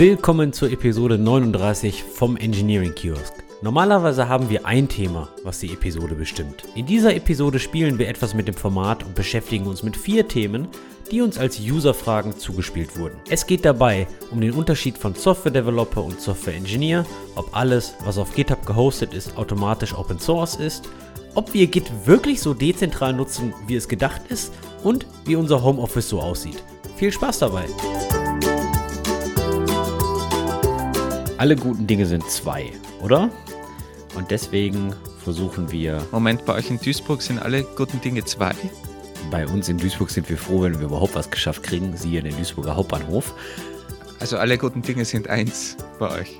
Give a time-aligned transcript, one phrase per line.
[0.00, 3.34] Willkommen zur Episode 39 vom Engineering Kiosk.
[3.60, 6.64] Normalerweise haben wir ein Thema, was die Episode bestimmt.
[6.74, 10.68] In dieser Episode spielen wir etwas mit dem Format und beschäftigen uns mit vier Themen,
[11.10, 13.16] die uns als User-Fragen zugespielt wurden.
[13.28, 17.04] Es geht dabei um den Unterschied von Software Developer und Software Engineer,
[17.34, 20.88] ob alles, was auf GitHub gehostet ist, automatisch Open Source ist,
[21.34, 24.50] ob wir Git wirklich so dezentral nutzen, wie es gedacht ist
[24.82, 26.64] und wie unser Homeoffice so aussieht.
[26.96, 27.66] Viel Spaß dabei!
[31.40, 33.30] Alle guten Dinge sind zwei, oder?
[34.14, 34.94] Und deswegen
[35.24, 36.06] versuchen wir.
[36.12, 38.52] Moment, bei euch in Duisburg sind alle guten Dinge zwei?
[39.30, 42.36] Bei uns in Duisburg sind wir froh, wenn wir überhaupt was geschafft kriegen, siehe den
[42.36, 43.32] Duisburger Hauptbahnhof.
[44.18, 46.38] Also alle guten Dinge sind eins bei euch.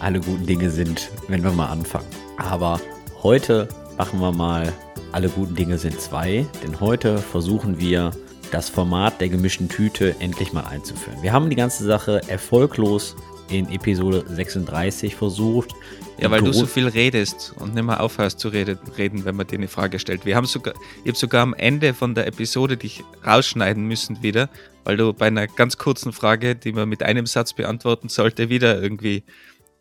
[0.00, 2.08] Alle guten Dinge sind, wenn wir mal anfangen.
[2.36, 2.80] Aber
[3.22, 4.72] heute machen wir mal,
[5.12, 8.10] alle guten Dinge sind zwei, denn heute versuchen wir
[8.50, 11.22] das Format der gemischten Tüte endlich mal einzuführen.
[11.22, 13.14] Wir haben die ganze Sache erfolglos
[13.48, 15.72] in Episode 36 versucht.
[16.18, 19.58] Ja, weil du so viel redest und nicht mehr aufhörst zu reden, wenn man dir
[19.58, 20.24] eine Frage stellt.
[20.24, 20.72] Wir haben sogar,
[21.04, 24.48] ich habe sogar am Ende von der Episode dich rausschneiden müssen wieder,
[24.84, 28.82] weil du bei einer ganz kurzen Frage, die man mit einem Satz beantworten sollte, wieder
[28.82, 29.24] irgendwie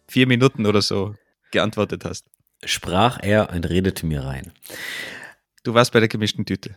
[0.07, 1.15] vier Minuten oder so
[1.51, 2.25] geantwortet hast.
[2.65, 4.51] Sprach er und redete mir rein.
[5.63, 6.75] Du warst bei der gemischten Tüte.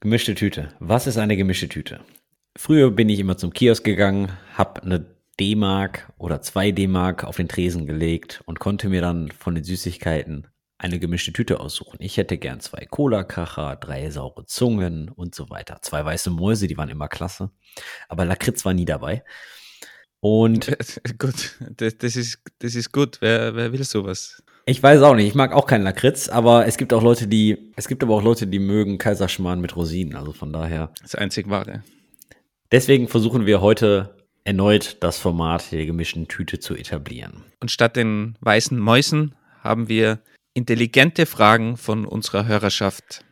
[0.00, 0.74] Gemischte Tüte.
[0.80, 2.00] Was ist eine gemischte Tüte?
[2.56, 5.06] Früher bin ich immer zum Kiosk gegangen, habe eine
[5.40, 10.48] D-Mark oder zwei D-Mark auf den Tresen gelegt und konnte mir dann von den Süßigkeiten
[10.78, 11.98] eine gemischte Tüte aussuchen.
[12.00, 15.78] Ich hätte gern zwei Cola-Kracher, drei saure Zungen und so weiter.
[15.80, 17.50] Zwei weiße Mäuse, die waren immer klasse.
[18.08, 19.22] Aber Lakritz war nie dabei.
[20.18, 20.66] Und
[21.18, 23.18] gut, das, das, ist, das ist gut.
[23.20, 24.42] Wer, wer will sowas?
[24.66, 25.28] Ich weiß auch nicht.
[25.28, 28.22] Ich mag auch keinen Lakritz, aber es gibt auch Leute, die, es gibt aber auch
[28.22, 30.16] Leute, die mögen Kaiserschmarrn mit Rosinen.
[30.16, 30.92] Also von daher.
[31.00, 31.84] Das einzig wahre.
[32.72, 37.44] Deswegen versuchen wir heute erneut das Format der gemischten Tüte zu etablieren.
[37.60, 40.20] Und statt den weißen Mäusen haben wir
[40.54, 43.24] intelligente Fragen von unserer Hörerschaft,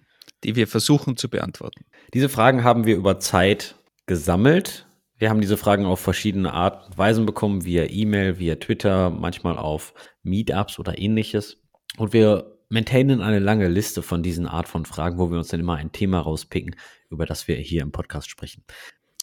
[0.45, 1.85] die wir versuchen zu beantworten.
[2.15, 3.77] Diese Fragen haben wir über Zeit
[4.07, 4.87] gesammelt.
[5.19, 9.59] Wir haben diese Fragen auf verschiedene Art und Weisen bekommen, via E-Mail, via Twitter, manchmal
[9.59, 11.63] auf Meetups oder ähnliches.
[11.99, 15.61] Und wir maintainen eine lange Liste von diesen Art von Fragen, wo wir uns dann
[15.61, 16.77] immer ein Thema rauspicken,
[17.11, 18.65] über das wir hier im Podcast sprechen.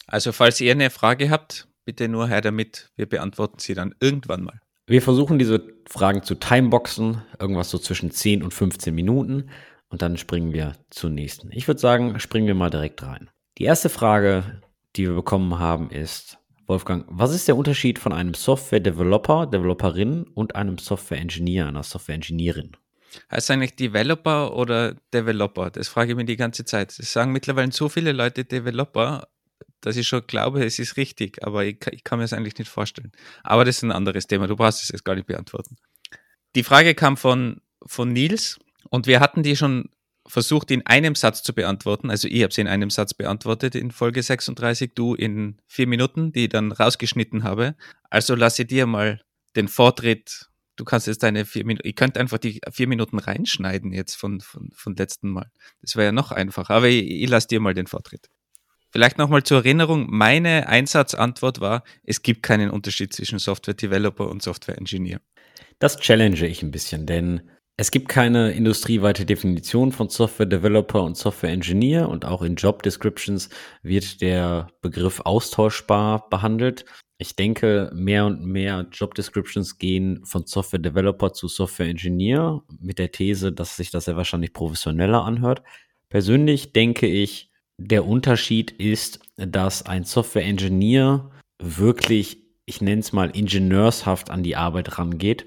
[0.06, 2.90] Also falls ihr eine Frage habt, bitte nur her damit.
[2.96, 4.60] Wir beantworten sie dann irgendwann mal.
[4.86, 9.48] Wir versuchen diese Fragen zu timeboxen, irgendwas so zwischen 10 und 15 Minuten.
[9.88, 11.50] Und dann springen wir zur nächsten.
[11.50, 13.30] Ich würde sagen, springen wir mal direkt rein.
[13.56, 14.60] Die erste Frage,
[14.96, 20.56] die wir bekommen haben, ist, Wolfgang, was ist der Unterschied von einem Software-Developer, Developerin und
[20.56, 22.72] einem Software-Engineer, einer Software-Engineerin?
[23.30, 25.70] Heißt eigentlich Developer oder Developer?
[25.70, 26.98] Das frage ich mich die ganze Zeit.
[26.98, 29.26] Es sagen mittlerweile so viele Leute Developer,
[29.80, 32.70] dass ich schon glaube, es ist richtig, aber ich, ich kann mir das eigentlich nicht
[32.70, 33.12] vorstellen.
[33.42, 35.76] Aber das ist ein anderes Thema, du brauchst es jetzt gar nicht beantworten.
[36.54, 38.58] Die Frage kam von, von Nils
[38.90, 39.90] und wir hatten die schon
[40.26, 42.10] versucht in einem Satz zu beantworten.
[42.10, 46.32] Also ich habe sie in einem Satz beantwortet in Folge 36, du in vier Minuten,
[46.32, 47.74] die ich dann rausgeschnitten habe.
[48.10, 49.22] Also lasse dir mal
[49.56, 50.48] den Vortritt.
[50.76, 54.40] Du kannst jetzt deine vier Minuten, ich könnte einfach die vier Minuten reinschneiden jetzt von,
[54.40, 55.50] von, von letzten Mal.
[55.80, 58.28] Das wäre ja noch einfacher, aber ich, ich lasse dir mal den Vortritt.
[58.90, 64.42] Vielleicht nochmal zur Erinnerung, meine Einsatzantwort war, es gibt keinen Unterschied zwischen Software Developer und
[64.42, 65.20] Software Engineer.
[65.78, 67.42] Das challenge ich ein bisschen, denn
[67.80, 72.82] es gibt keine industrieweite Definition von Software Developer und Software Engineer und auch in Job
[72.82, 73.50] Descriptions
[73.82, 76.84] wird der Begriff austauschbar behandelt.
[77.18, 82.98] Ich denke, mehr und mehr Job Descriptions gehen von Software Developer zu Software Engineer mit
[82.98, 85.62] der These, dass sich das ja wahrscheinlich professioneller anhört.
[86.08, 87.47] Persönlich denke ich,
[87.78, 91.30] der Unterschied ist, dass ein Software-Engineer
[91.62, 95.46] wirklich, ich nenne es mal, ingenieurshaft an die Arbeit rangeht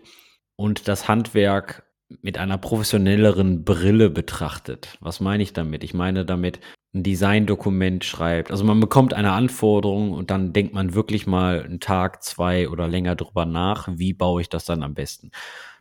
[0.56, 1.84] und das Handwerk
[2.22, 4.98] mit einer professionelleren Brille betrachtet.
[5.02, 5.84] Was meine ich damit?
[5.84, 6.60] Ich meine damit,
[6.94, 8.52] ein Designdokument schreibt.
[8.52, 12.88] Also man bekommt eine Anforderung und dann denkt man wirklich mal einen Tag, zwei oder
[12.88, 15.32] länger drüber nach, wie baue ich das dann am besten.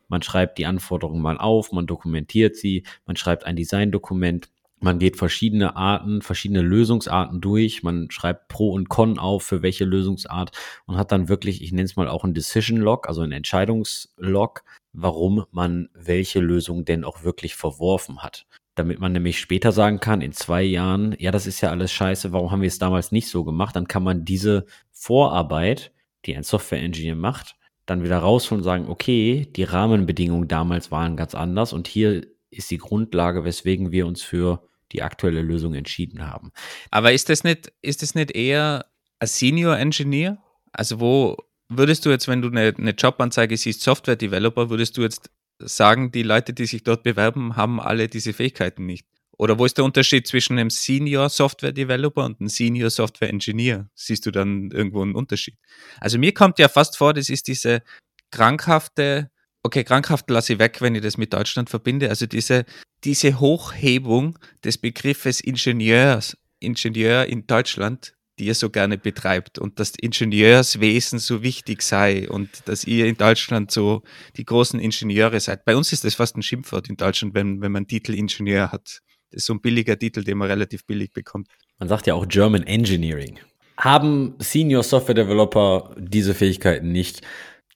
[0.06, 4.50] Man schreibt die Anforderungen mal auf, man dokumentiert sie, man schreibt ein Designdokument
[4.80, 7.82] man geht verschiedene Arten, verschiedene Lösungsarten durch.
[7.82, 10.52] Man schreibt Pro und Con auf für welche Lösungsart
[10.86, 14.64] und hat dann wirklich, ich nenne es mal auch ein Decision Log, also ein Entscheidungslog,
[14.92, 18.46] warum man welche Lösung denn auch wirklich verworfen hat.
[18.74, 22.32] Damit man nämlich später sagen kann, in zwei Jahren, ja, das ist ja alles scheiße,
[22.32, 23.76] warum haben wir es damals nicht so gemacht?
[23.76, 25.92] Dann kann man diese Vorarbeit,
[26.24, 31.34] die ein Software-Engineer macht, dann wieder rausholen und sagen, okay, die Rahmenbedingungen damals waren ganz
[31.34, 36.50] anders und hier ist die Grundlage, weswegen wir uns für die aktuelle Lösung entschieden haben.
[36.90, 38.86] Aber ist das nicht, ist das nicht eher
[39.18, 40.38] ein Senior Engineer?
[40.72, 41.36] Also wo,
[41.68, 46.10] würdest du jetzt, wenn du eine, eine Jobanzeige siehst, Software Developer, würdest du jetzt sagen,
[46.10, 49.06] die Leute, die sich dort bewerben, haben alle diese Fähigkeiten nicht?
[49.40, 53.88] Oder wo ist der Unterschied zwischen einem Senior Software Developer und einem Senior Software Engineer?
[53.94, 55.56] Siehst du dann irgendwo einen Unterschied?
[55.98, 57.82] Also mir kommt ja fast vor, das ist diese
[58.30, 59.30] krankhafte,
[59.62, 62.64] okay, krankhaft lasse ich weg, wenn ich das mit Deutschland verbinde, also diese,
[63.04, 69.92] diese Hochhebung des Begriffes Ingenieurs, Ingenieur in Deutschland, die ihr so gerne betreibt und dass
[70.00, 74.02] Ingenieurswesen so wichtig sei und dass ihr in Deutschland so
[74.36, 75.64] die großen Ingenieure seid.
[75.66, 79.00] Bei uns ist das fast ein Schimpfwort in Deutschland, wenn, wenn man Titel Ingenieur hat.
[79.30, 81.48] Das ist so ein billiger Titel, den man relativ billig bekommt.
[81.78, 83.38] Man sagt ja auch German Engineering.
[83.76, 87.22] Haben Senior Software Developer diese Fähigkeiten nicht?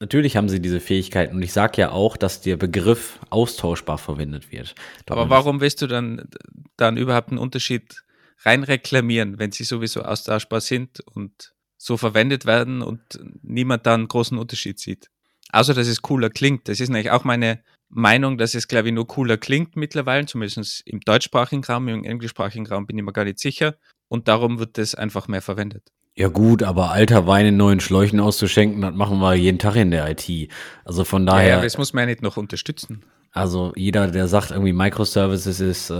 [0.01, 4.51] Natürlich haben sie diese Fähigkeiten und ich sage ja auch, dass der Begriff austauschbar verwendet
[4.51, 4.75] wird.
[5.09, 6.29] Aber warum willst du dann,
[6.77, 8.03] dann überhaupt einen Unterschied
[8.45, 13.01] rein reklamieren, wenn sie sowieso austauschbar sind und so verwendet werden und
[13.43, 15.11] niemand da einen großen Unterschied sieht.
[15.53, 16.69] Außer, dass es cooler klingt.
[16.69, 20.83] Das ist nämlich auch meine Meinung, dass es, glaube ich, nur cooler klingt mittlerweile, zumindest
[20.87, 23.77] im deutschsprachigen Raum, im englischsprachigen Raum bin ich mir gar nicht sicher.
[24.09, 25.93] Und darum wird das einfach mehr verwendet.
[26.17, 29.91] Ja gut, aber alter Wein in neuen Schläuchen auszuschenken, das machen wir jeden Tag in
[29.91, 30.49] der IT.
[30.85, 31.49] Also von daher.
[31.49, 33.05] Ja, ja das muss man ja nicht noch unterstützen.
[33.33, 35.95] Also jeder, der sagt, irgendwie Microservices ist äh,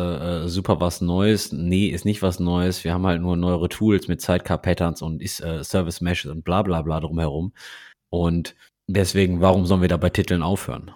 [0.45, 2.85] äh, super was Neues, nee, ist nicht was Neues.
[2.85, 6.63] Wir haben halt nur neuere Tools mit Sidecar-Patterns und ist, äh, Service Meshes und bla
[6.63, 7.53] bla bla drumherum.
[8.09, 8.55] Und
[8.87, 10.93] deswegen, warum sollen wir da bei Titeln aufhören?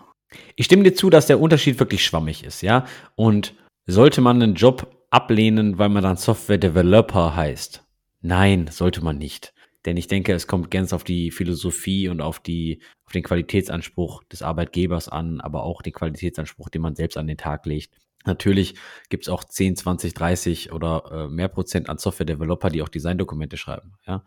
[0.54, 2.86] Ich stimme dir zu, dass der Unterschied wirklich schwammig ist, ja.
[3.16, 3.54] Und
[3.86, 7.82] sollte man einen Job ablehnen, weil man dann Software Developer heißt?
[8.20, 9.54] Nein, sollte man nicht.
[9.84, 14.24] Denn ich denke, es kommt ganz auf die Philosophie und auf, die, auf den Qualitätsanspruch
[14.24, 17.94] des Arbeitgebers an, aber auch den Qualitätsanspruch, den man selbst an den Tag legt.
[18.24, 18.74] Natürlich
[19.08, 23.56] gibt es auch 10, 20, 30 oder äh, mehr Prozent an Software-Developer, die auch Designdokumente
[23.56, 23.94] schreiben.
[24.06, 24.24] Ja?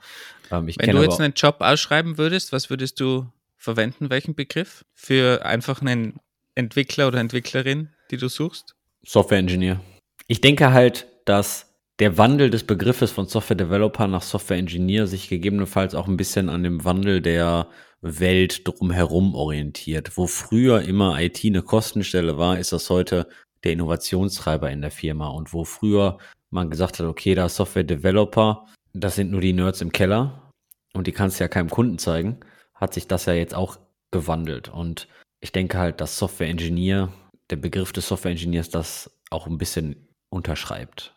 [0.49, 3.27] Ähm, Wenn du jetzt einen Job ausschreiben würdest, was würdest du
[3.57, 4.09] verwenden?
[4.09, 4.85] Welchen Begriff?
[4.93, 6.19] Für einfach einen
[6.55, 8.75] Entwickler oder Entwicklerin, die du suchst?
[9.03, 9.81] Software-Engineer.
[10.27, 11.70] Ich denke halt, dass
[12.01, 16.49] der Wandel des Begriffes von Software Developer nach Software Engineer sich gegebenenfalls auch ein bisschen
[16.49, 17.67] an dem Wandel der
[18.01, 20.17] Welt drumherum orientiert.
[20.17, 23.27] Wo früher immer IT eine Kostenstelle war, ist das heute
[23.63, 25.27] der Innovationstreiber in der Firma.
[25.27, 26.17] Und wo früher
[26.49, 30.51] man gesagt hat, okay, da Software Developer, das sind nur die Nerds im Keller
[30.95, 32.39] und die kannst du ja keinem Kunden zeigen,
[32.73, 33.77] hat sich das ja jetzt auch
[34.09, 34.69] gewandelt.
[34.69, 35.07] Und
[35.39, 37.13] ich denke halt, dass Software Engineer,
[37.51, 41.13] der Begriff des Software Engineers das auch ein bisschen unterschreibt.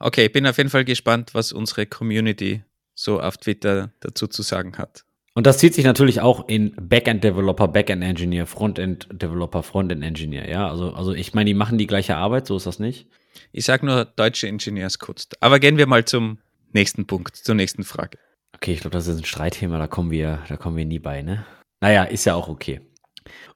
[0.00, 2.64] Okay, ich bin auf jeden Fall gespannt, was unsere Community
[2.94, 5.04] so auf Twitter dazu zu sagen hat.
[5.34, 10.48] Und das zieht sich natürlich auch in Backend Developer, Backend Engineer, Frontend Developer, Frontend Engineer.
[10.48, 13.08] Ja, also, also ich meine, die machen die gleiche Arbeit, so ist das nicht.
[13.52, 15.40] Ich sage nur deutsche Ingenieurskunst.
[15.42, 16.38] Aber gehen wir mal zum
[16.72, 18.18] nächsten Punkt, zur nächsten Frage.
[18.54, 21.22] Okay, ich glaube, das ist ein Streitthema, da kommen wir, da kommen wir nie bei,
[21.22, 21.46] ne?
[21.80, 22.80] Naja, ist ja auch okay.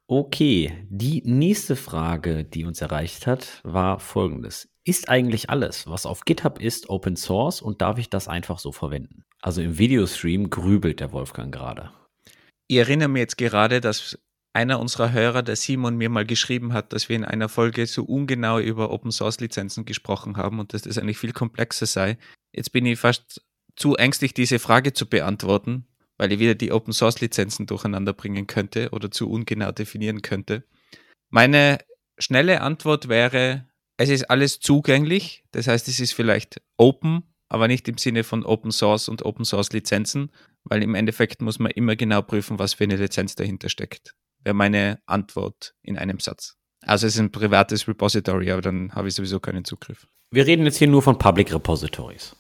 [0.06, 4.69] Okay, die nächste Frage, die uns erreicht hat, war folgendes.
[4.87, 8.71] Ist eigentlich alles, was auf GitHub ist, Open Source und darf ich das einfach so
[8.71, 9.25] verwenden?
[9.41, 11.91] Also im Videostream grübelt der Wolfgang gerade.
[12.69, 14.19] Ich erinnere mich jetzt gerade, dass
[14.53, 18.05] einer unserer Hörer, der Simon, mir mal geschrieben hat, dass wir in einer Folge so
[18.05, 22.19] ungenau über Open Source Lizenzen gesprochen haben und dass das eigentlich viel komplexer sei.
[22.55, 23.43] Jetzt bin ich fast
[23.77, 25.87] zu ängstlich, diese Frage zu beantworten,
[26.19, 30.64] weil ich wieder die Open Source Lizenzen durcheinander bringen könnte oder zu ungenau definieren könnte.
[31.31, 31.79] Meine
[32.19, 35.45] schnelle Antwort wäre, es ist alles zugänglich.
[35.53, 39.45] Das heißt, es ist vielleicht open, aber nicht im Sinne von Open Source und Open
[39.45, 40.31] Source Lizenzen,
[40.65, 44.15] weil im Endeffekt muss man immer genau prüfen, was für eine Lizenz dahinter steckt.
[44.43, 46.57] Wäre meine Antwort in einem Satz.
[46.83, 50.07] Also es ist ein privates Repository, aber dann habe ich sowieso keinen Zugriff.
[50.31, 52.37] Wir reden jetzt hier nur von Public Repositories.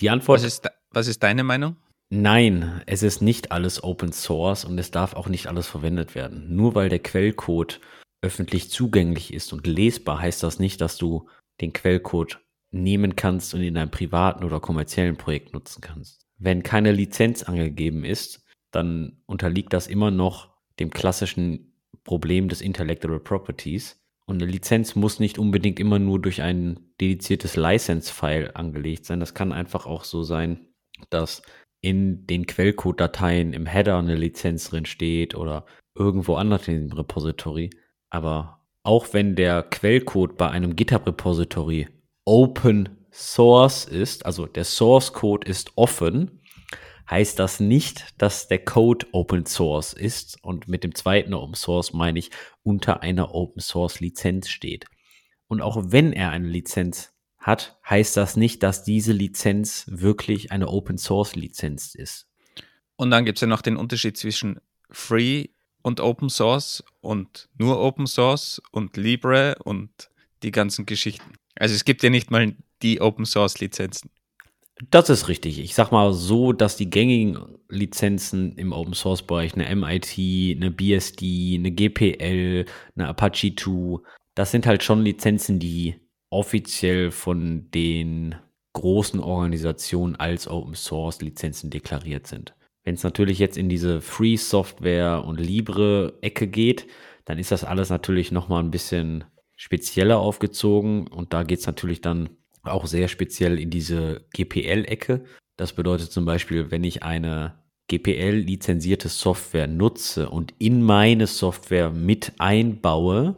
[0.00, 0.40] Die Antwort.
[0.40, 1.76] Was ist, was ist deine Meinung?
[2.10, 6.54] Nein, es ist nicht alles Open Source und es darf auch nicht alles verwendet werden.
[6.54, 7.80] Nur weil der Quellcode
[8.24, 11.28] öffentlich zugänglich ist und lesbar, heißt das nicht, dass du
[11.60, 12.40] den Quellcode
[12.70, 16.26] nehmen kannst und in einem privaten oder kommerziellen Projekt nutzen kannst.
[16.38, 23.20] Wenn keine Lizenz angegeben ist, dann unterliegt das immer noch dem klassischen Problem des Intellectual
[23.20, 24.00] Properties.
[24.26, 29.20] Und eine Lizenz muss nicht unbedingt immer nur durch ein dediziertes License-File angelegt sein.
[29.20, 30.68] Das kann einfach auch so sein,
[31.10, 31.42] dass
[31.82, 37.68] in den Quellcode-Dateien im Header eine Lizenz drin steht oder irgendwo anders in dem Repository.
[38.14, 41.88] Aber auch wenn der Quellcode bei einem GitHub-Repository
[42.24, 46.40] Open Source ist, also der Source Code ist offen,
[47.10, 50.38] heißt das nicht, dass der Code Open Source ist.
[50.44, 52.30] Und mit dem zweiten Open Source meine ich
[52.62, 54.84] unter einer Open Source Lizenz steht.
[55.48, 60.68] Und auch wenn er eine Lizenz hat, heißt das nicht, dass diese Lizenz wirklich eine
[60.68, 62.28] Open Source Lizenz ist.
[62.94, 65.48] Und dann gibt es ja noch den Unterschied zwischen Free
[65.82, 69.90] und Open Source und nur Open Source und Libre und
[70.42, 71.34] die ganzen Geschichten.
[71.56, 74.10] Also es gibt ja nicht mal die Open Source Lizenzen.
[74.90, 75.60] Das ist richtig.
[75.60, 80.18] Ich sag mal so, dass die gängigen Lizenzen im Open Source Bereich, eine MIT,
[80.56, 82.64] eine BSD, eine GPL,
[82.96, 84.02] eine Apache 2,
[84.34, 85.94] das sind halt schon Lizenzen, die
[86.28, 88.34] offiziell von den
[88.72, 92.54] großen Organisationen als Open Source Lizenzen deklariert sind.
[92.84, 96.86] Wenn es natürlich jetzt in diese Free Software und Libre Ecke geht,
[97.24, 99.24] dann ist das alles natürlich nochmal ein bisschen
[99.56, 102.28] spezieller aufgezogen und da geht es natürlich dann
[102.62, 105.24] auch sehr speziell in diese GPL-Ecke.
[105.56, 107.54] Das bedeutet zum Beispiel, wenn ich eine
[107.88, 113.36] GPL-lizenzierte Software nutze und in meine Software mit einbaue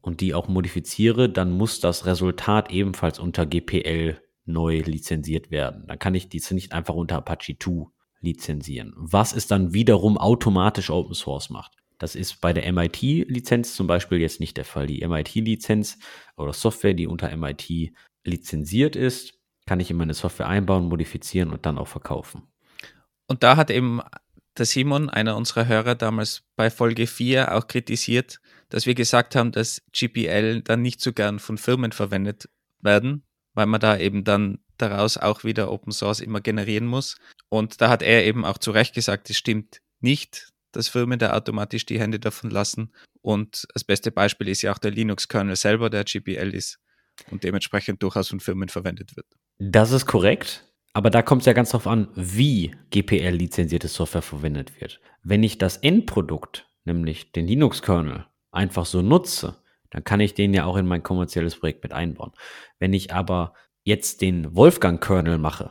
[0.00, 5.84] und die auch modifiziere, dann muss das Resultat ebenfalls unter GPL neu lizenziert werden.
[5.86, 7.86] Dann kann ich diese nicht einfach unter Apache 2
[8.20, 8.92] lizenzieren.
[8.96, 11.72] Was es dann wiederum automatisch Open Source macht.
[11.98, 14.86] Das ist bei der MIT-Lizenz zum Beispiel jetzt nicht der Fall.
[14.86, 15.98] Die MIT-Lizenz
[16.36, 17.92] oder Software, die unter MIT
[18.24, 19.34] lizenziert ist,
[19.66, 22.42] kann ich in meine Software einbauen, modifizieren und dann auch verkaufen.
[23.26, 24.00] Und da hat eben
[24.56, 29.52] der Simon, einer unserer Hörer, damals bei Folge 4 auch kritisiert, dass wir gesagt haben,
[29.52, 32.48] dass GPL dann nicht so gern von Firmen verwendet
[32.80, 37.16] werden, weil man da eben dann daraus auch wieder Open Source immer generieren muss.
[37.48, 41.32] Und da hat er eben auch zu Recht gesagt, es stimmt nicht, dass Firmen da
[41.32, 42.92] automatisch die Hände davon lassen.
[43.20, 46.78] Und das beste Beispiel ist ja auch der Linux-Kernel selber, der GPL ist
[47.30, 49.26] und dementsprechend durchaus von Firmen verwendet wird.
[49.58, 50.64] Das ist korrekt.
[50.92, 55.00] Aber da kommt es ja ganz drauf an, wie GPL-lizenzierte Software verwendet wird.
[55.22, 60.64] Wenn ich das Endprodukt, nämlich den Linux-Kernel, einfach so nutze, dann kann ich den ja
[60.64, 62.32] auch in mein kommerzielles Projekt mit einbauen.
[62.78, 63.54] Wenn ich aber
[63.88, 65.70] jetzt den Wolfgang-Kernel mache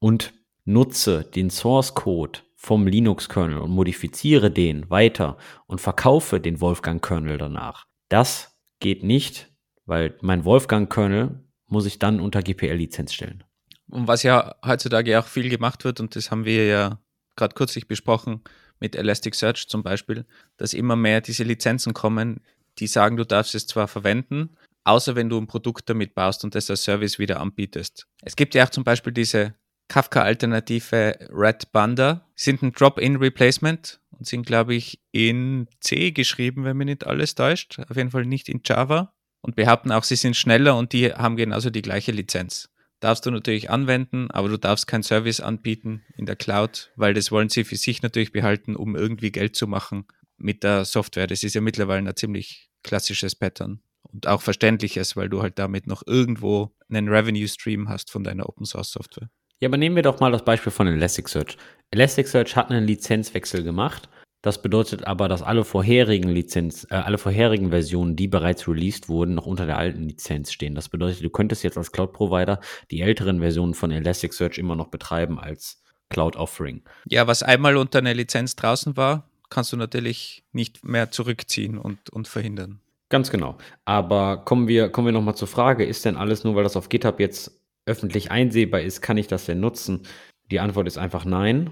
[0.00, 0.34] und
[0.64, 5.38] nutze den Source-Code vom Linux-Kernel und modifiziere den weiter
[5.68, 9.48] und verkaufe den Wolfgang-Kernel danach, das geht nicht,
[9.84, 13.44] weil mein Wolfgang-Kernel muss ich dann unter GPL-Lizenz stellen.
[13.88, 16.98] Und was ja heutzutage auch viel gemacht wird, und das haben wir ja
[17.36, 18.42] gerade kürzlich besprochen
[18.80, 20.26] mit Elasticsearch zum Beispiel,
[20.56, 22.40] dass immer mehr diese Lizenzen kommen,
[22.80, 26.54] die sagen, du darfst es zwar verwenden, außer wenn du ein Produkt damit baust und
[26.54, 28.06] das als Service wieder anbietest.
[28.22, 29.54] Es gibt ja auch zum Beispiel diese
[29.88, 36.86] Kafka-Alternative Red Banda, sind ein Drop-in-Replacement und sind, glaube ich, in C geschrieben, wenn mich
[36.86, 37.78] nicht alles täuscht.
[37.88, 39.12] Auf jeden Fall nicht in Java
[39.42, 42.68] und behaupten auch, sie sind schneller und die haben genauso die gleiche Lizenz.
[43.00, 47.30] Darfst du natürlich anwenden, aber du darfst keinen Service anbieten in der Cloud, weil das
[47.30, 50.06] wollen sie für sich natürlich behalten, um irgendwie Geld zu machen
[50.38, 51.26] mit der Software.
[51.26, 53.80] Das ist ja mittlerweile ein ziemlich klassisches Pattern
[54.12, 58.48] und auch verständliches, weil du halt damit noch irgendwo einen Revenue Stream hast von deiner
[58.48, 59.28] Open Source Software.
[59.60, 61.56] Ja, aber nehmen wir doch mal das Beispiel von Elasticsearch.
[61.90, 64.08] Elasticsearch hat einen Lizenzwechsel gemacht
[64.46, 69.34] das bedeutet aber, dass alle vorherigen Lizenz, äh, alle vorherigen Versionen, die bereits released wurden,
[69.34, 70.76] noch unter der alten Lizenz stehen.
[70.76, 72.60] Das bedeutet, du könntest jetzt als Cloud-Provider
[72.92, 76.84] die älteren Versionen von Elasticsearch immer noch betreiben als Cloud-Offering.
[77.06, 82.10] Ja, was einmal unter einer Lizenz draußen war, kannst du natürlich nicht mehr zurückziehen und,
[82.10, 82.80] und verhindern.
[83.08, 83.56] Ganz genau.
[83.84, 86.88] Aber kommen wir, kommen wir nochmal zur Frage, ist denn alles nur, weil das auf
[86.88, 90.02] GitHub jetzt öffentlich einsehbar ist, kann ich das denn nutzen?
[90.50, 91.70] Die Antwort ist einfach nein.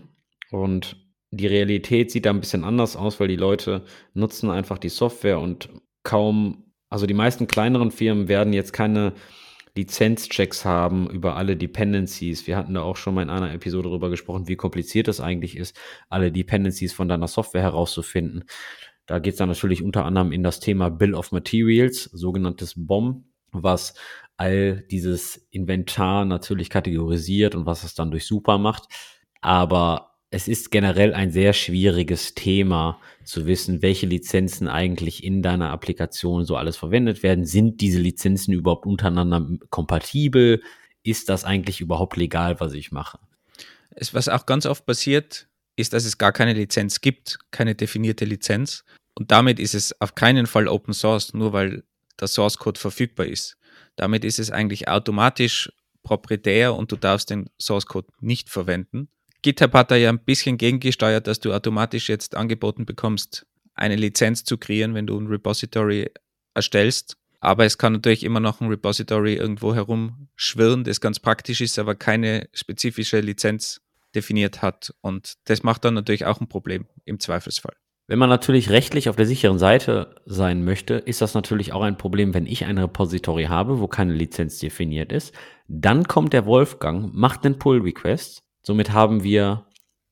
[0.51, 0.97] Und
[1.33, 5.41] die Realität sieht da ein bisschen anders aus, weil die Leute nutzen einfach die Software
[5.41, 5.69] und
[6.05, 9.15] kaum, also die meisten kleineren Firmen werden jetzt keine
[9.77, 12.47] Lizenzchecks haben über alle Dependencies.
[12.47, 15.57] Wir hatten da auch schon mal in einer Episode darüber gesprochen, wie kompliziert es eigentlich
[15.57, 15.77] ist,
[16.09, 18.45] alle Dependencies von deiner Software herauszufinden.
[19.07, 23.25] Da geht es dann natürlich unter anderem in das Thema Bill of Materials, sogenanntes BOM,
[23.53, 23.95] was
[24.37, 28.85] all dieses Inventar natürlich kategorisiert und was es dann durch Super macht.
[29.41, 35.71] Aber es ist generell ein sehr schwieriges Thema zu wissen, welche Lizenzen eigentlich in deiner
[35.71, 37.45] Applikation so alles verwendet werden.
[37.45, 40.61] Sind diese Lizenzen überhaupt untereinander kompatibel?
[41.05, 43.21] Ist das eigentlich überhaupt legal, was ich mache?
[43.91, 45.47] Es, was auch ganz oft passiert,
[45.77, 48.85] ist, dass es gar keine Lizenz gibt, keine definierte Lizenz.
[49.15, 51.85] Und damit ist es auf keinen Fall Open Source, nur weil
[52.21, 53.57] der Source Code verfügbar ist.
[53.97, 59.09] Damit ist es eigentlich automatisch proprietär und du darfst den Source Code nicht verwenden.
[59.43, 64.45] GitHub hat da ja ein bisschen gegengesteuert, dass du automatisch jetzt angeboten bekommst, eine Lizenz
[64.45, 66.11] zu kreieren, wenn du ein Repository
[66.55, 67.17] erstellst.
[67.41, 71.95] Aber es kann natürlich immer noch ein Repository irgendwo herumschwirren, das ganz praktisch ist, aber
[71.95, 73.83] keine spezifische Lizenz
[74.15, 74.95] definiert hat.
[75.01, 77.75] Und das macht dann natürlich auch ein Problem im Zweifelsfall.
[78.07, 81.97] Wenn man natürlich rechtlich auf der sicheren Seite sein möchte, ist das natürlich auch ein
[81.97, 85.33] Problem, wenn ich ein Repository habe, wo keine Lizenz definiert ist.
[85.69, 89.67] Dann kommt der Wolfgang, macht einen Pull-Request Somit haben wir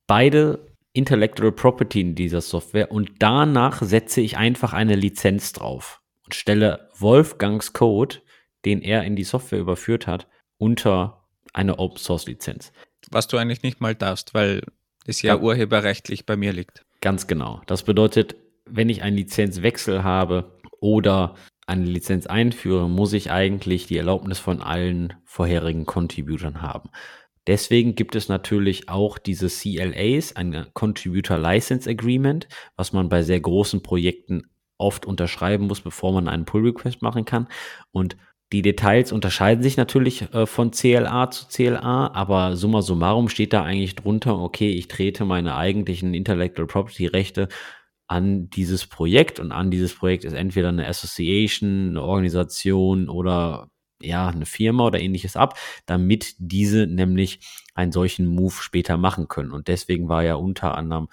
[0.05, 6.35] beide Intellectual Property in dieser Software und danach setze ich einfach eine Lizenz drauf und
[6.35, 8.17] stelle Wolfgangs Code,
[8.63, 12.71] den er in die Software überführt hat, unter eine Open Source Lizenz.
[13.11, 14.63] Was du eigentlich nicht mal darfst, weil
[15.05, 16.85] es ja, ja urheberrechtlich bei mir liegt.
[17.01, 17.61] Ganz genau.
[17.65, 23.97] Das bedeutet, wenn ich einen Lizenzwechsel habe oder eine Lizenz einführe, muss ich eigentlich die
[23.97, 26.89] Erlaubnis von allen vorherigen Contributern haben.
[27.47, 33.39] Deswegen gibt es natürlich auch diese CLAs, ein Contributor License Agreement, was man bei sehr
[33.39, 37.47] großen Projekten oft unterschreiben muss, bevor man einen Pull Request machen kann.
[37.91, 38.15] Und
[38.53, 43.63] die Details unterscheiden sich natürlich äh, von CLA zu CLA, aber summa summarum steht da
[43.63, 47.49] eigentlich drunter, okay, ich trete meine eigentlichen Intellectual Property Rechte
[48.07, 53.69] an dieses Projekt und an dieses Projekt ist entweder eine Association, eine Organisation oder
[54.01, 55.57] ja, eine Firma oder ähnliches ab,
[55.87, 57.39] damit diese nämlich
[57.73, 59.51] einen solchen Move später machen können.
[59.51, 61.07] Und deswegen war ja unter anderem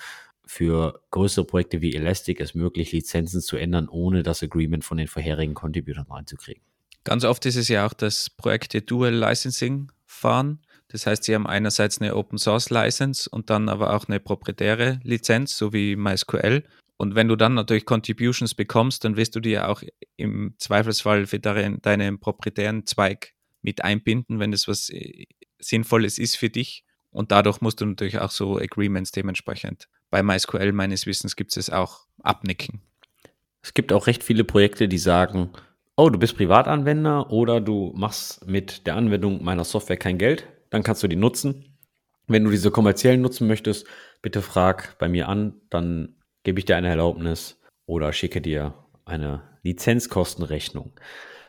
[0.44, 5.06] für größere Projekte wie Elastic es möglich, Lizenzen zu ändern, ohne das Agreement von den
[5.06, 6.69] vorherigen Contributern reinzukriegen.
[7.04, 10.60] Ganz oft ist es ja auch, dass Projekte Dual Licensing fahren.
[10.88, 15.00] Das heißt, sie haben einerseits eine Open Source License und dann aber auch eine proprietäre
[15.04, 16.64] Lizenz, so wie MySQL.
[16.96, 19.82] Und wenn du dann natürlich Contributions bekommst, dann wirst du die ja auch
[20.16, 25.26] im Zweifelsfall für deinen, deinen proprietären Zweig mit einbinden, wenn es was äh,
[25.58, 26.84] Sinnvolles ist für dich.
[27.10, 29.88] Und dadurch musst du natürlich auch so Agreements dementsprechend.
[30.10, 32.82] Bei MySQL meines Wissens gibt es auch abnicken.
[33.62, 35.50] Es gibt auch recht viele Projekte, die sagen,
[36.00, 40.82] oh, du bist Privatanwender oder du machst mit der Anwendung meiner Software kein Geld, dann
[40.82, 41.76] kannst du die nutzen.
[42.26, 43.86] Wenn du diese kommerziell nutzen möchtest,
[44.22, 48.72] bitte frag bei mir an, dann gebe ich dir eine Erlaubnis oder schicke dir
[49.04, 50.98] eine Lizenzkostenrechnung.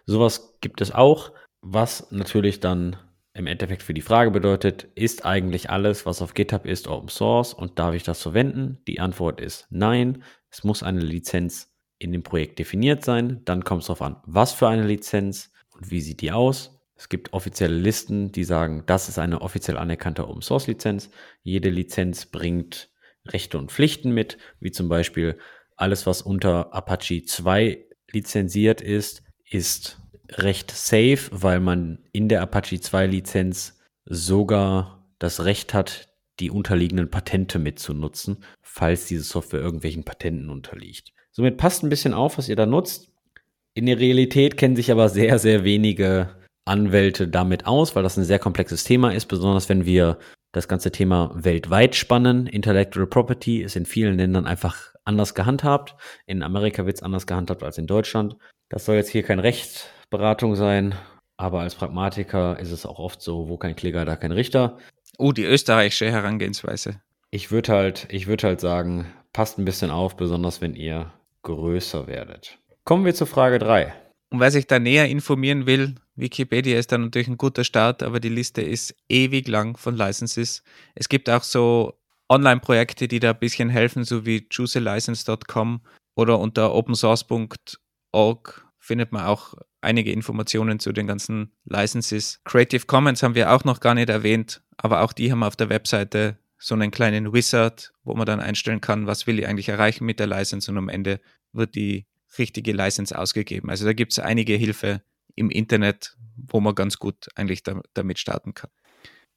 [0.05, 1.31] Sowas gibt es auch,
[1.62, 2.98] was natürlich dann
[3.34, 7.53] im Endeffekt für die Frage bedeutet, ist eigentlich alles, was auf GitHub ist, Open Source
[7.53, 8.79] und darf ich das verwenden?
[8.86, 10.24] Die Antwort ist nein.
[10.50, 11.71] Es muss eine Lizenz
[12.01, 13.42] in dem Projekt definiert sein.
[13.46, 16.79] Dann kommt es darauf an, was für eine Lizenz und wie sieht die aus.
[16.96, 21.09] Es gibt offizielle Listen, die sagen, das ist eine offiziell anerkannte Open Source Lizenz.
[21.44, 22.90] Jede Lizenz bringt
[23.27, 25.37] Rechte und Pflichten mit, wie zum Beispiel
[25.75, 32.79] alles, was unter Apache 2 lizenziert ist, ist recht safe, weil man in der Apache
[32.79, 36.09] 2 Lizenz sogar das Recht hat,
[36.40, 41.14] die unterliegenden Patente mitzunutzen, falls diese Software irgendwelchen Patenten unterliegt.
[41.31, 43.09] Somit passt ein bisschen auf, was ihr da nutzt.
[43.74, 46.29] In der Realität kennen sich aber sehr, sehr wenige
[46.65, 50.17] Anwälte damit aus, weil das ein sehr komplexes Thema ist, besonders wenn wir
[50.51, 52.48] das ganze Thema weltweit spannen.
[52.48, 55.96] Intellectual Property ist in vielen Ländern einfach anders gehandhabt.
[56.25, 58.35] In Amerika wird es anders gehandhabt als in Deutschland.
[58.70, 60.96] Das soll jetzt hier kein Rechtsberatung sein,
[61.37, 64.77] aber als Pragmatiker ist es auch oft so, wo kein Kläger, da kein Richter.
[65.17, 67.01] Oh, die österreichische Herangehensweise.
[67.31, 71.11] Ich würde halt, ich würde halt sagen, passt ein bisschen auf, besonders wenn ihr
[71.44, 72.58] größer werdet.
[72.84, 73.94] Kommen wir zur Frage 3.
[74.32, 78.20] Und wer sich da näher informieren will, Wikipedia ist dann natürlich ein guter Start, aber
[78.20, 80.64] die Liste ist ewig lang von Licenses.
[80.96, 82.00] Es gibt auch so
[82.30, 85.82] Online-Projekte, die da ein bisschen helfen, so wie chooselicense.com
[86.16, 92.40] oder unter opensource.org findet man auch einige Informationen zu den ganzen Licenses.
[92.46, 95.70] Creative Commons haben wir auch noch gar nicht erwähnt, aber auch die haben auf der
[95.70, 100.05] Webseite so einen kleinen Wizard, wo man dann einstellen kann, was will ich eigentlich erreichen
[100.05, 101.19] mit der License und am Ende
[101.53, 102.05] wird die
[102.37, 103.69] richtige License ausgegeben.
[103.69, 105.01] Also da gibt es einige Hilfe
[105.35, 108.69] im Internet, wo man ganz gut eigentlich damit starten kann.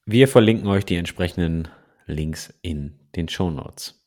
[0.05, 1.69] Wir verlinken euch die entsprechenden
[2.07, 4.05] Links in den Show Notes.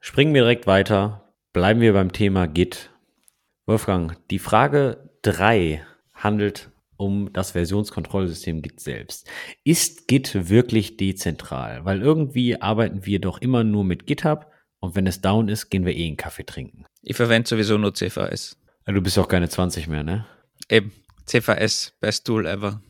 [0.00, 1.34] Springen wir direkt weiter.
[1.54, 2.90] Bleiben wir beim Thema Git.
[3.64, 9.26] Wolfgang, die Frage 3 handelt um das Versionskontrollsystem Git selbst.
[9.64, 11.84] Ist Git wirklich dezentral?
[11.84, 15.86] Weil irgendwie arbeiten wir doch immer nur mit GitHub und wenn es down ist, gehen
[15.86, 16.84] wir eh einen Kaffee trinken.
[17.02, 18.56] Ich verwende sowieso nur CVS.
[18.86, 20.26] Ja, du bist ja auch keine 20 mehr, ne?
[20.68, 20.92] Eben.
[21.26, 22.80] CVS, best tool ever.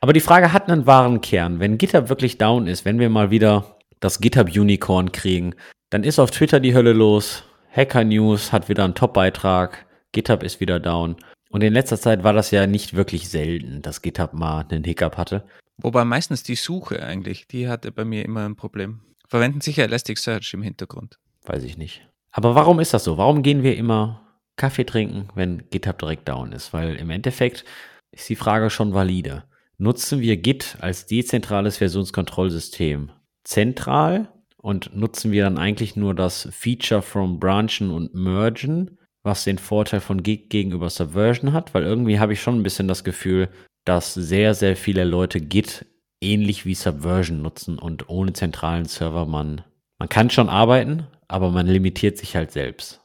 [0.00, 1.58] Aber die Frage hat einen wahren Kern.
[1.60, 5.54] Wenn GitHub wirklich down ist, wenn wir mal wieder das GitHub Unicorn kriegen,
[5.90, 7.44] dann ist auf Twitter die Hölle los.
[7.70, 9.86] Hacker News hat wieder einen Top-Beitrag.
[10.12, 11.16] GitHub ist wieder down.
[11.52, 15.18] Und in letzter Zeit war das ja nicht wirklich selten, dass GitHub mal einen Hiccup
[15.18, 15.44] hatte.
[15.76, 19.00] Wobei meistens die Suche eigentlich, die hatte bei mir immer ein Problem.
[19.28, 21.18] Verwenden sicher Elasticsearch im Hintergrund.
[21.44, 22.08] Weiß ich nicht.
[22.30, 23.18] Aber warum ist das so?
[23.18, 26.72] Warum gehen wir immer Kaffee trinken, wenn GitHub direkt down ist?
[26.72, 27.66] Weil im Endeffekt
[28.12, 29.44] ist die Frage schon valide.
[29.76, 33.10] Nutzen wir Git als dezentrales Versionskontrollsystem
[33.44, 39.58] zentral und nutzen wir dann eigentlich nur das Feature from Branchen und Mergen, was den
[39.58, 41.74] Vorteil von Git gegenüber Subversion hat?
[41.74, 43.48] Weil irgendwie habe ich schon ein bisschen das Gefühl,
[43.84, 45.86] dass sehr, sehr viele Leute Git
[46.20, 49.62] ähnlich wie Subversion nutzen und ohne zentralen Server man
[49.98, 53.00] Man kann schon arbeiten, aber man limitiert sich halt selbst.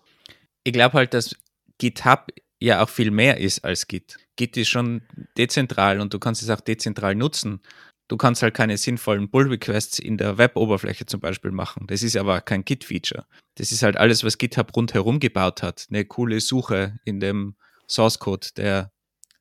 [0.63, 1.36] Ich glaube halt, dass
[1.77, 2.27] GitHub
[2.60, 4.17] ja auch viel mehr ist als Git.
[4.36, 5.01] Git ist schon
[5.38, 7.62] dezentral und du kannst es auch dezentral nutzen.
[8.08, 11.88] Du kannst halt keine sinnvollen Pull-Requests in der Web-Oberfläche zum Beispiel machen.
[11.88, 13.26] Das ist aber kein Git-Feature.
[13.56, 15.88] Das ist halt alles, was GitHub rundherum gebaut hat.
[15.89, 17.56] Eine coole Suche in dem
[17.88, 18.91] Source-Code, der,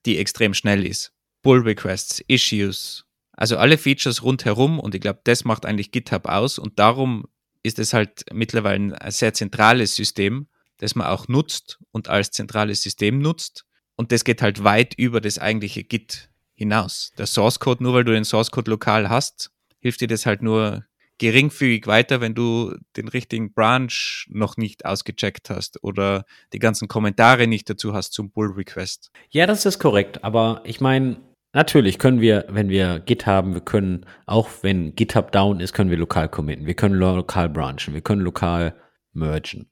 [0.04, 1.12] die extrem schnell ist.
[1.42, 6.78] Pull-Requests, Issues, also alle Features rundherum und ich glaube, das macht eigentlich GitHub aus und
[6.78, 7.26] darum
[7.62, 10.48] ist es halt mittlerweile ein sehr zentrales System,
[10.78, 13.64] das man auch nutzt und als zentrales System nutzt.
[13.96, 17.12] Und das geht halt weit über das eigentliche Git hinaus.
[17.18, 20.42] Der Source Code, nur weil du den Source Code lokal hast, hilft dir das halt
[20.42, 20.84] nur
[21.18, 27.46] geringfügig weiter, wenn du den richtigen Branch noch nicht ausgecheckt hast oder die ganzen Kommentare
[27.46, 29.10] nicht dazu hast zum Pull Request.
[29.30, 30.24] Ja, das ist korrekt.
[30.24, 31.16] Aber ich meine,
[31.52, 35.90] natürlich können wir, wenn wir Git haben, wir können, auch wenn GitHub down ist, können
[35.90, 36.66] wir lokal committen.
[36.66, 37.94] Wir können lokal branchen.
[37.94, 38.74] Wir können lokal
[39.12, 39.70] mergen.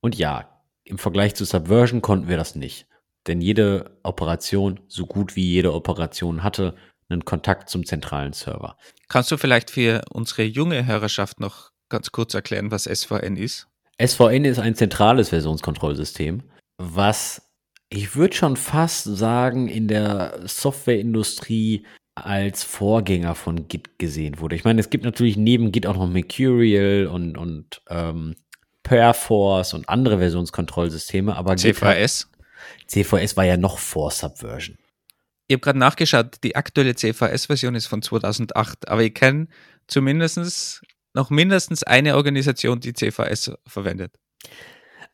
[0.00, 2.86] Und ja, im Vergleich zu Subversion konnten wir das nicht.
[3.26, 6.74] Denn jede Operation, so gut wie jede Operation hatte,
[7.08, 8.76] einen Kontakt zum zentralen Server.
[9.08, 13.68] Kannst du vielleicht für unsere junge Hörerschaft noch ganz kurz erklären, was SVN ist?
[14.00, 16.42] SVN ist ein zentrales Versionskontrollsystem,
[16.78, 17.42] was
[17.90, 24.56] ich würde schon fast sagen, in der Softwareindustrie als Vorgänger von Git gesehen wurde.
[24.56, 28.34] Ich meine, es gibt natürlich neben Git auch noch Mercurial und, und ähm,
[28.82, 32.30] Perforce und andere Versionskontrollsysteme, aber CVS?
[32.86, 34.76] CVS war ja noch vor Subversion.
[35.48, 39.48] Ich habe gerade nachgeschaut, die aktuelle CVS-Version ist von 2008, aber ich kenne
[39.86, 40.82] zumindest
[41.14, 44.14] noch mindestens eine Organisation, die CVS verwendet.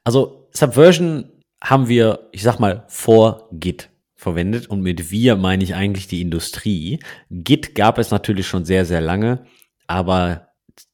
[0.05, 1.31] Also Subversion
[1.63, 6.21] haben wir, ich sag mal, vor Git verwendet und mit wir meine ich eigentlich die
[6.21, 7.01] Industrie.
[7.31, 9.45] Git gab es natürlich schon sehr, sehr lange,
[9.87, 10.49] aber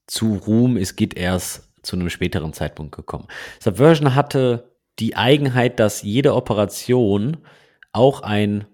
[0.07, 3.29] zu Ruhm ist Git erst zu einem späteren Zeitpunkt gekommen.
[3.61, 7.39] Subversion hatte die Eigenheit, dass jede Operation
[7.93, 8.67] auch ein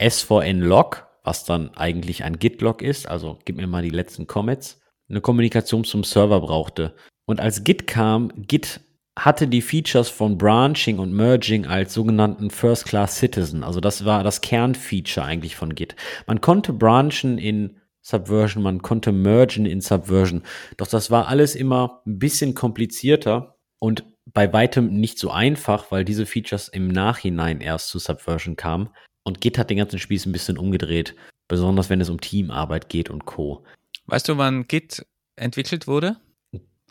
[0.00, 5.20] SVN-Log, was dann eigentlich ein Git-Log ist, also gib mir mal die letzten Commits, eine
[5.20, 6.94] Kommunikation zum Server brauchte.
[7.26, 8.80] Und als Git kam, Git
[9.18, 13.64] hatte die Features von Branching und Merging als sogenannten First-Class Citizen.
[13.64, 15.96] Also das war das Kernfeature eigentlich von Git.
[16.26, 20.42] Man konnte branchen in Subversion, man konnte mergen in Subversion.
[20.76, 26.04] Doch das war alles immer ein bisschen komplizierter und bei weitem nicht so einfach, weil
[26.04, 28.90] diese Features im Nachhinein erst zu Subversion kamen.
[29.24, 31.16] Und Git hat den ganzen Spieß ein bisschen umgedreht,
[31.48, 33.64] besonders wenn es um Teamarbeit geht und Co.
[34.06, 36.16] Weißt du, wann Git entwickelt wurde?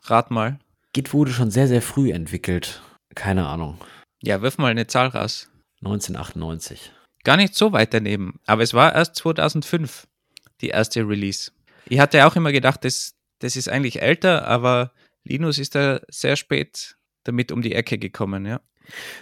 [0.03, 0.59] Rat mal.
[0.93, 2.81] Git wurde schon sehr, sehr früh entwickelt.
[3.15, 3.77] Keine Ahnung.
[4.21, 5.49] Ja, wirf mal eine Zahl raus.
[5.81, 6.91] 1998.
[7.23, 10.07] Gar nicht so weit daneben, aber es war erst 2005
[10.61, 11.51] die erste Release.
[11.87, 14.91] Ich hatte auch immer gedacht, das, das ist eigentlich älter, aber
[15.23, 16.94] Linus ist da sehr spät
[17.25, 18.61] damit um die Ecke gekommen, ja.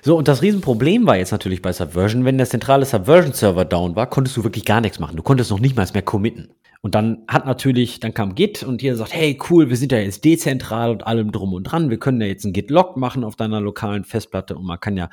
[0.02, 4.08] So, und das Riesenproblem war jetzt natürlich bei Subversion, wenn der zentrale Subversion-Server down war,
[4.10, 5.16] konntest du wirklich gar nichts machen.
[5.16, 6.50] Du konntest noch nicht mal mehr committen.
[6.84, 10.00] Und dann hat natürlich, dann kam Git und jeder sagt, hey cool, wir sind ja
[10.00, 11.90] jetzt dezentral und allem drum und dran.
[11.90, 15.10] Wir können ja jetzt ein Git-Log machen auf deiner lokalen Festplatte und man kann ja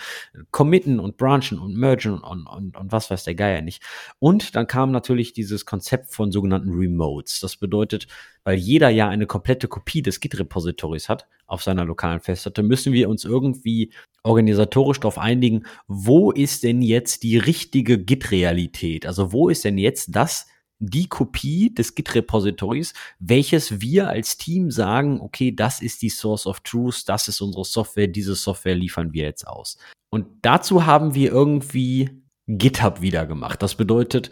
[0.51, 3.85] committen und branchen und mergen und, und, und was weiß der Geier nicht.
[4.19, 7.39] Und dann kam natürlich dieses Konzept von sogenannten Remotes.
[7.39, 8.09] Das bedeutet,
[8.43, 13.09] weil jeder ja eine komplette Kopie des Git-Repositories hat auf seiner lokalen Festplatte, müssen wir
[13.09, 13.93] uns irgendwie
[14.25, 19.07] organisatorisch darauf einigen, wo ist denn jetzt die richtige Git-Realität?
[19.07, 20.49] Also wo ist denn jetzt das,
[20.81, 26.61] die Kopie des Git-Repositories, welches wir als Team sagen, okay, das ist die Source of
[26.61, 29.77] Truth, das ist unsere Software, diese Software liefern wir jetzt aus.
[30.11, 32.11] Und dazu haben wir irgendwie
[32.49, 33.63] GitHub wieder gemacht.
[33.63, 34.31] Das bedeutet,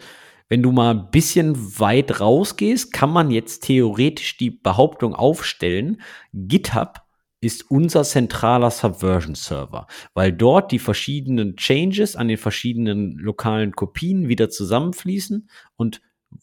[0.49, 6.01] wenn du mal ein bisschen weit rausgehst, kann man jetzt theoretisch die Behauptung aufstellen,
[6.33, 7.01] GitHub
[7.41, 14.49] ist unser zentraler Subversion-Server, weil dort die verschiedenen Changes an den verschiedenen lokalen Kopien wieder
[14.49, 16.01] zusammenfließen und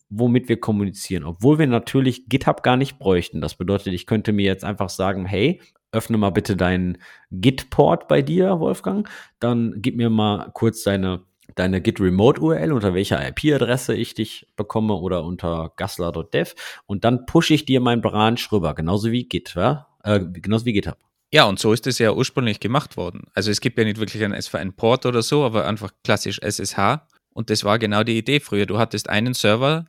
[0.09, 3.41] womit wir kommunizieren, obwohl wir natürlich GitHub gar nicht bräuchten.
[3.41, 5.61] Das bedeutet, ich könnte mir jetzt einfach sagen, hey,
[5.93, 6.99] öffne mal bitte deinen
[7.31, 9.09] Git-Port bei dir, Wolfgang,
[9.41, 14.49] dann gib mir mal kurz deine deine Git Remote URL, unter welcher IP-Adresse ich dich
[14.57, 16.55] bekomme oder unter gassler.dev
[16.87, 19.87] und dann pushe ich dir mein Branch rüber, genauso wie Git, ja?
[20.03, 20.99] Äh, genauso wie GitHub.
[21.33, 23.25] Ja, und so ist es ja ursprünglich gemacht worden.
[23.35, 27.07] Also es gibt ja nicht wirklich einen SVN-Port oder so, aber einfach klassisch SSH.
[27.37, 28.65] Und das war genau die Idee früher.
[28.65, 29.85] Du hattest einen Server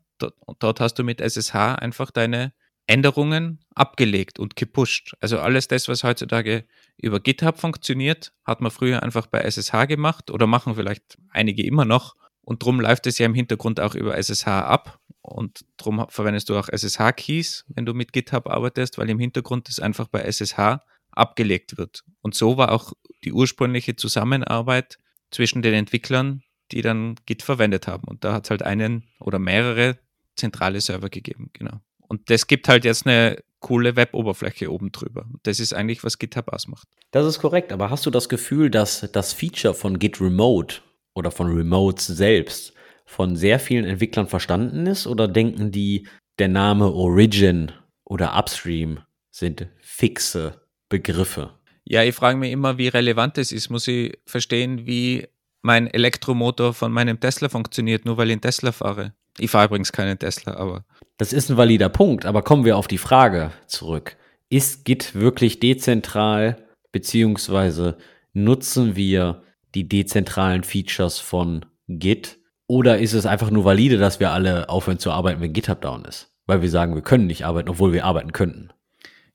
[0.46, 2.52] und dort hast du mit SSH einfach deine
[2.88, 5.14] Änderungen abgelegt und gepusht.
[5.22, 6.66] Also alles das, was heutzutage
[6.98, 11.86] über GitHub funktioniert, hat man früher einfach bei SSH gemacht oder machen vielleicht einige immer
[11.86, 12.18] noch.
[12.42, 15.00] Und drum läuft es ja im Hintergrund auch über SSH ab.
[15.22, 19.80] Und drum verwendest du auch SSH-Keys, wenn du mit GitHub arbeitest, weil im Hintergrund das
[19.80, 20.82] einfach bei SSH
[21.12, 22.04] abgelegt wird.
[22.20, 22.92] Und so war auch
[23.24, 25.00] die ursprüngliche Zusammenarbeit
[25.32, 28.08] zwischen den Entwicklern, die dann Git verwendet haben.
[28.08, 29.98] Und da hat es halt einen oder mehrere
[30.36, 31.80] zentrale Server gegeben, genau.
[32.08, 35.26] Und das gibt halt jetzt eine coole Web-Oberfläche oben drüber.
[35.44, 36.88] Das ist eigentlich, was GitHub ausmacht.
[37.12, 40.78] Das ist korrekt, aber hast du das Gefühl, dass das Feature von Git Remote
[41.16, 42.74] oder von Remotes selbst
[43.06, 46.08] von sehr vielen Entwicklern verstanden ist oder denken die,
[46.40, 47.72] der Name Origin
[48.04, 49.00] oder Upstream
[49.32, 51.52] sind fixe Begriffe?
[51.84, 53.70] Ja, ich frage mich immer, wie relevant es ist.
[53.70, 55.28] Muss ich verstehen, wie
[55.62, 59.14] mein Elektromotor von meinem Tesla funktioniert, nur weil ich einen Tesla fahre?
[59.38, 60.86] Ich fahre übrigens keinen Tesla, aber.
[61.18, 64.18] Das ist ein valider Punkt, aber kommen wir auf die Frage zurück.
[64.50, 67.98] Ist Git wirklich dezentral, beziehungsweise
[68.34, 69.44] nutzen wir
[69.76, 72.38] die dezentralen Features von Git?
[72.68, 76.06] Oder ist es einfach nur valide, dass wir alle aufhören zu arbeiten, wenn GitHub down
[76.06, 76.34] ist?
[76.46, 78.70] Weil wir sagen, wir können nicht arbeiten, obwohl wir arbeiten könnten.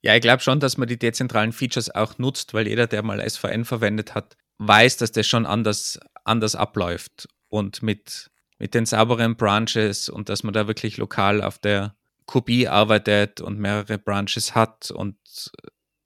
[0.03, 3.27] Ja, ich glaube schon, dass man die dezentralen Features auch nutzt, weil jeder, der mal
[3.29, 9.37] SVN verwendet hat, weiß, dass das schon anders, anders abläuft und mit, mit den sauberen
[9.37, 11.95] Branches und dass man da wirklich lokal auf der
[12.27, 15.17] Kopie arbeitet und mehrere Branches hat und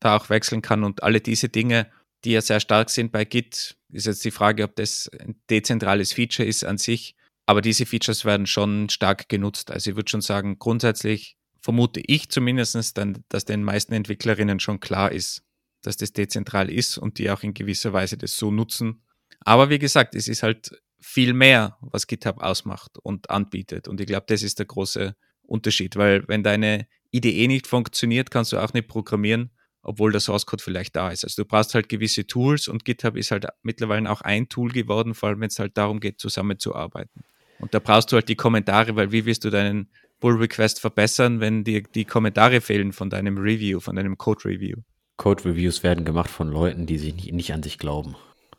[0.00, 1.90] da auch wechseln kann und alle diese Dinge,
[2.24, 6.12] die ja sehr stark sind bei Git, ist jetzt die Frage, ob das ein dezentrales
[6.12, 7.14] Feature ist an sich.
[7.46, 9.70] Aber diese Features werden schon stark genutzt.
[9.70, 14.80] Also ich würde schon sagen, grundsätzlich vermute ich zumindest, dann, dass den meisten Entwicklerinnen schon
[14.80, 15.42] klar ist,
[15.82, 19.02] dass das dezentral ist und die auch in gewisser Weise das so nutzen.
[19.46, 23.86] Aber wie gesagt, es ist halt viel mehr, was GitHub ausmacht und anbietet.
[23.86, 28.52] Und ich glaube, das ist der große Unterschied, weil wenn deine Idee nicht funktioniert, kannst
[28.52, 29.50] du auch nicht programmieren
[29.88, 31.22] obwohl der Source Code vielleicht da ist.
[31.22, 35.14] Also du brauchst halt gewisse Tools und GitHub ist halt mittlerweile auch ein Tool geworden,
[35.14, 37.22] vor allem wenn es halt darum geht, zusammenzuarbeiten.
[37.60, 41.38] Und da brauchst du halt die Kommentare, weil wie wirst du deinen Pull Request verbessern,
[41.38, 44.78] wenn dir die Kommentare fehlen von deinem Review, von deinem Code Review?
[45.18, 48.16] Code Reviews werden gemacht von Leuten, die sich nicht, nicht an sich glauben.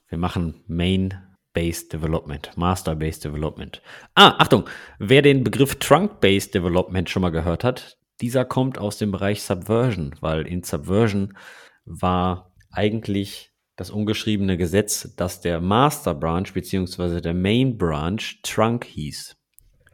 [0.10, 1.14] Wir machen Main
[1.54, 3.82] Based Development, Master Based Development.
[4.16, 8.98] Ah, Achtung, wer den Begriff Trunk Based Development schon mal gehört hat, dieser kommt aus
[8.98, 11.38] dem Bereich Subversion, weil in Subversion
[11.86, 17.22] war eigentlich das ungeschriebene Gesetz, dass der Master Branch bzw.
[17.22, 19.36] der Main Branch Trunk hieß.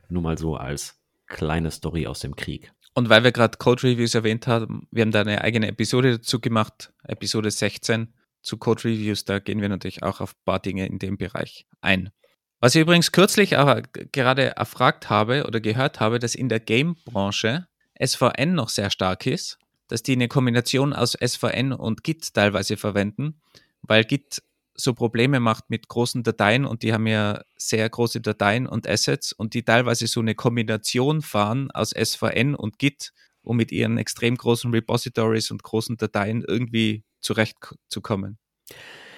[0.10, 2.71] Nur mal so als kleine Story aus dem Krieg.
[2.93, 6.39] Und weil wir gerade Code Reviews erwähnt haben, wir haben da eine eigene Episode dazu
[6.39, 10.86] gemacht, Episode 16 zu Code Reviews, da gehen wir natürlich auch auf ein paar Dinge
[10.86, 12.12] in dem Bereich ein.
[12.60, 17.67] Was ich übrigens kürzlich aber gerade erfragt habe oder gehört habe, dass in der Game-Branche
[18.01, 23.41] SVN noch sehr stark ist, dass die eine Kombination aus SVN und Git teilweise verwenden,
[23.82, 24.41] weil Git
[24.75, 29.34] so Probleme macht mit großen Dateien und die haben ja sehr große Dateien und Assets
[29.34, 34.36] und die teilweise so eine Kombination fahren aus SVN und Git, um mit ihren extrem
[34.36, 38.38] großen Repositories und großen Dateien irgendwie zurechtzukommen.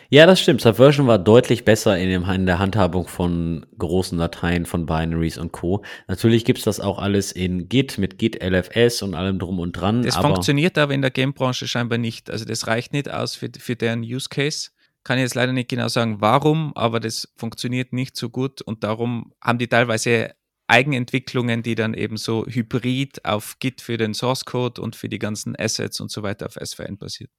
[0.09, 0.61] Ja, das stimmt.
[0.61, 5.51] Subversion war deutlich besser in, dem, in der Handhabung von großen Dateien, von Binaries und
[5.51, 5.83] Co.
[6.07, 10.03] Natürlich gibt's das auch alles in Git mit Git LFS und allem drum und dran.
[10.03, 12.29] Das aber funktioniert aber in der Game-Branche scheinbar nicht.
[12.29, 14.69] Also das reicht nicht aus für, für deren Use Case.
[15.03, 18.83] Kann ich jetzt leider nicht genau sagen, warum, aber das funktioniert nicht so gut und
[18.83, 20.31] darum haben die teilweise
[20.67, 25.19] Eigenentwicklungen, die dann eben so hybrid auf Git für den Source Code und für die
[25.19, 27.29] ganzen Assets und so weiter auf SVN basiert.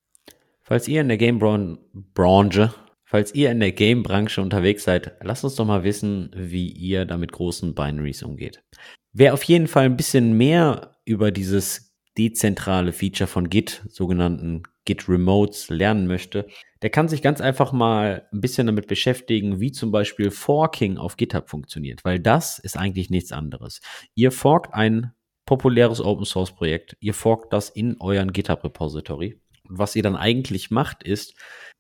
[0.69, 2.75] Falls ihr in der Game-Branche,
[3.05, 7.17] falls ihr in der Game-Branche unterwegs seid, lasst uns doch mal wissen, wie ihr da
[7.19, 8.65] mit großen Binaries umgeht.
[9.13, 15.09] Wer auf jeden Fall ein bisschen mehr über dieses dezentrale Feature von Git, sogenannten Git
[15.09, 16.49] Remotes, lernen möchte,
[16.83, 21.17] der kann sich ganz einfach mal ein bisschen damit beschäftigen, wie zum Beispiel Forking auf
[21.17, 23.81] GitHub funktioniert, weil das ist eigentlich nichts anderes.
[24.17, 25.13] Ihr forkt ein
[25.45, 30.71] populäres Open Source Projekt, ihr forkt das in euren GitHub Repository was ihr dann eigentlich
[30.71, 31.35] macht, ist,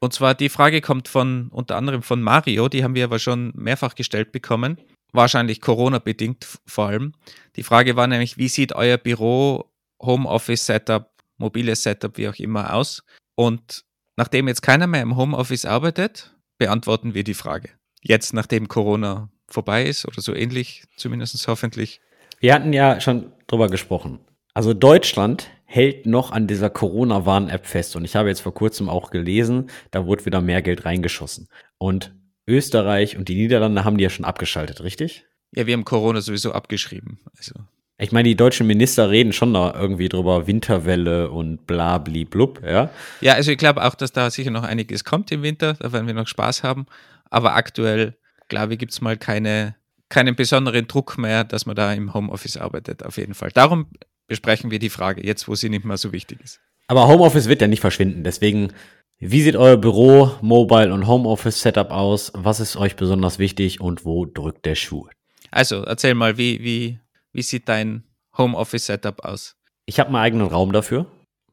[0.00, 3.52] Und zwar die Frage kommt von unter anderem von Mario, die haben wir aber schon
[3.54, 4.78] mehrfach gestellt bekommen,
[5.12, 7.14] wahrscheinlich Corona-bedingt vor allem.
[7.56, 9.70] Die Frage war nämlich, wie sieht euer Büro
[10.02, 13.02] Homeoffice-Setup, mobiles Setup, wie auch immer aus.
[13.34, 13.84] Und
[14.16, 17.70] nachdem jetzt keiner mehr im Homeoffice arbeitet, beantworten wir die Frage.
[18.02, 22.00] Jetzt, nachdem Corona vorbei ist oder so ähnlich, zumindest hoffentlich.
[22.40, 24.18] Wir hatten ja schon drüber gesprochen.
[24.52, 27.96] Also Deutschland hält noch an dieser Corona-Warn-App fest.
[27.96, 31.48] Und ich habe jetzt vor kurzem auch gelesen, da wurde wieder mehr Geld reingeschossen.
[31.78, 32.14] Und
[32.46, 35.24] Österreich und die Niederlande haben die ja schon abgeschaltet, richtig?
[35.54, 37.20] Ja, wir haben Corona sowieso abgeschrieben.
[37.38, 37.54] Also.
[37.96, 42.60] Ich meine, die deutschen Minister reden schon da irgendwie drüber, Winterwelle und bla bli blub,
[42.62, 42.90] ja.
[43.22, 46.06] Ja, also ich glaube auch, dass da sicher noch einiges kommt im Winter, da werden
[46.06, 46.84] wir noch Spaß haben.
[47.30, 49.74] Aber aktuell, glaube ich, gibt es mal keine,
[50.10, 53.50] keinen besonderen Druck mehr, dass man da im Homeoffice arbeitet, auf jeden Fall.
[53.54, 53.86] Darum
[54.32, 56.58] besprechen wir die Frage jetzt, wo sie nicht mehr so wichtig ist.
[56.86, 58.72] Aber Homeoffice wird ja nicht verschwinden, deswegen,
[59.18, 62.32] wie sieht euer Büro, Mobile und Homeoffice-Setup aus?
[62.34, 65.06] Was ist euch besonders wichtig und wo drückt der Schuh?
[65.50, 66.98] Also, erzähl mal, wie, wie,
[67.32, 68.04] wie sieht dein
[68.38, 69.54] Homeoffice-Setup aus?
[69.84, 71.04] Ich habe meinen eigenen Raum dafür,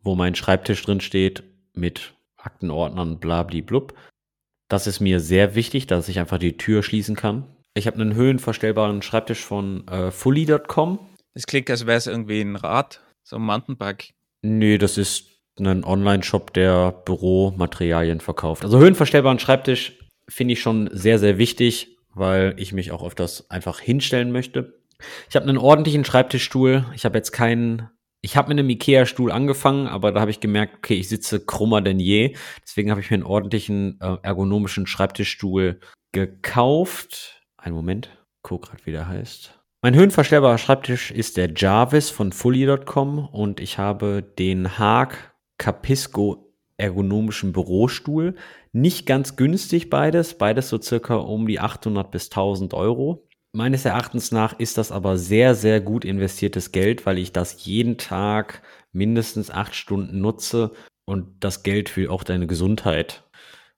[0.02, 3.94] wo mein Schreibtisch drin steht mit Aktenordnern, blabli-blub.
[4.70, 7.44] Das ist mir sehr wichtig, dass ich einfach die Tür schließen kann.
[7.74, 11.00] Ich habe einen höhenverstellbaren Schreibtisch von äh, fully.com.
[11.34, 14.12] Das klingt, als wäre es irgendwie ein Rad, so ein Mountainbike.
[14.42, 18.64] Nee, das ist ein Online-Shop, der Büromaterialien verkauft.
[18.64, 23.80] Also höhenverstellbaren Schreibtisch finde ich schon sehr, sehr wichtig, weil ich mich auch das einfach
[23.80, 24.80] hinstellen möchte.
[25.30, 26.86] Ich habe einen ordentlichen Schreibtischstuhl.
[26.94, 27.90] Ich habe jetzt keinen.
[28.22, 31.80] Ich habe mit einem Ikea-Stuhl angefangen, aber da habe ich gemerkt, okay, ich sitze krummer
[31.80, 32.36] denn je.
[32.66, 35.80] Deswegen habe ich mir einen ordentlichen äh, ergonomischen Schreibtischstuhl
[36.12, 37.42] gekauft.
[37.56, 38.10] Einen Moment,
[38.42, 39.59] guck gerade, wie der heißt.
[39.82, 47.54] Mein höhenverstellbarer Schreibtisch ist der Jarvis von Fully.com und ich habe den Haag Capisco ergonomischen
[47.54, 48.36] Bürostuhl.
[48.74, 53.26] Nicht ganz günstig beides, beides so circa um die 800 bis 1000 Euro.
[53.54, 57.98] Meines Erachtens nach ist das aber sehr, sehr gut investiertes Geld, weil ich das jeden
[57.98, 58.62] Tag
[58.92, 60.74] mindestens acht Stunden nutze
[61.06, 63.24] und das Geld für auch deine Gesundheit,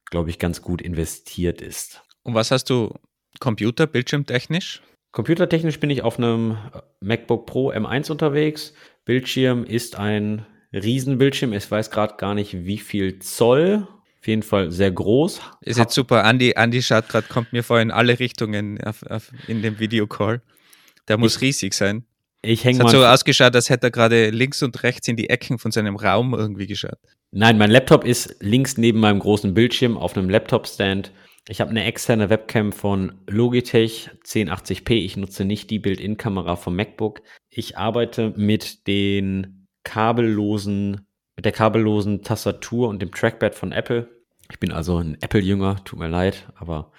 [0.09, 2.01] glaube ich, ganz gut investiert ist.
[2.23, 2.91] Und was hast du
[3.39, 4.81] Computer, bildschirmtechnisch?
[5.11, 6.57] Computertechnisch bin ich auf einem
[7.01, 8.73] MacBook Pro M1 unterwegs.
[9.03, 11.53] Bildschirm ist ein Riesenbildschirm.
[11.53, 13.87] Ich weiß gerade gar nicht, wie viel Zoll.
[14.19, 15.41] Auf jeden Fall sehr groß.
[15.61, 16.23] Ist jetzt super.
[16.23, 20.41] Andi, Andi schaut gerade, kommt mir vor in alle Richtungen auf, auf, in dem Videocall.
[21.07, 22.05] Der muss ich, riesig sein.
[22.43, 25.29] Ich hänge Es hat so ausgeschaut, als hätte er gerade links und rechts in die
[25.29, 26.99] Ecken von seinem Raum irgendwie geschaut.
[27.31, 31.11] Nein, mein Laptop ist links neben meinem großen Bildschirm auf einem Laptop-Stand.
[31.47, 34.93] Ich habe eine externe Webcam von Logitech 1080p.
[34.93, 37.21] Ich nutze nicht die Build-in-Kamera vom MacBook.
[37.49, 44.07] Ich arbeite mit den kabellosen mit der kabellosen Tastatur und dem Trackpad von Apple.
[44.51, 46.91] Ich bin also ein Apple-Jünger, tut mir leid, aber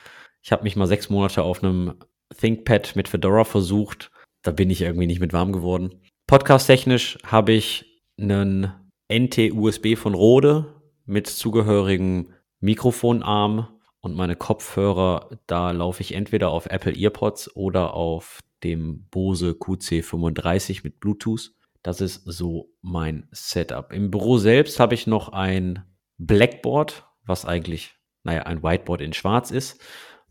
[0.43, 1.95] ich habe mich mal sechs Monate auf einem
[2.37, 4.11] ThinkPad mit Fedora versucht.
[4.43, 6.01] Da bin ich irgendwie nicht mit warm geworden.
[6.27, 8.73] Podcast-technisch habe ich einen
[9.13, 10.75] NT-USB von Rode
[11.05, 13.69] mit zugehörigem Mikrofonarm
[14.03, 20.81] und meine Kopfhörer, da laufe ich entweder auf Apple EarPods oder auf dem Bose QC35
[20.85, 21.53] mit Bluetooth.
[21.83, 23.93] Das ist so mein Setup.
[23.93, 25.85] Im Büro selbst habe ich noch ein
[26.19, 27.95] Blackboard was eigentlich,
[28.25, 29.81] naja, ein Whiteboard in Schwarz ist,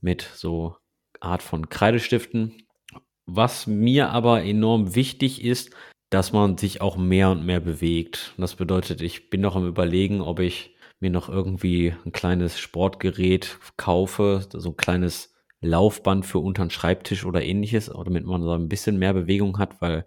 [0.02, 0.76] mit so
[1.20, 2.64] Art von Kreidestiften.
[3.26, 5.72] Was mir aber enorm wichtig ist,
[6.10, 8.34] dass man sich auch mehr und mehr bewegt.
[8.38, 13.58] Das bedeutet, ich bin noch am Überlegen, ob ich mir noch irgendwie ein kleines Sportgerät
[13.78, 18.70] kaufe, so ein kleines Laufband für unter den Schreibtisch oder ähnliches, damit man so ein
[18.70, 20.06] bisschen mehr Bewegung hat, weil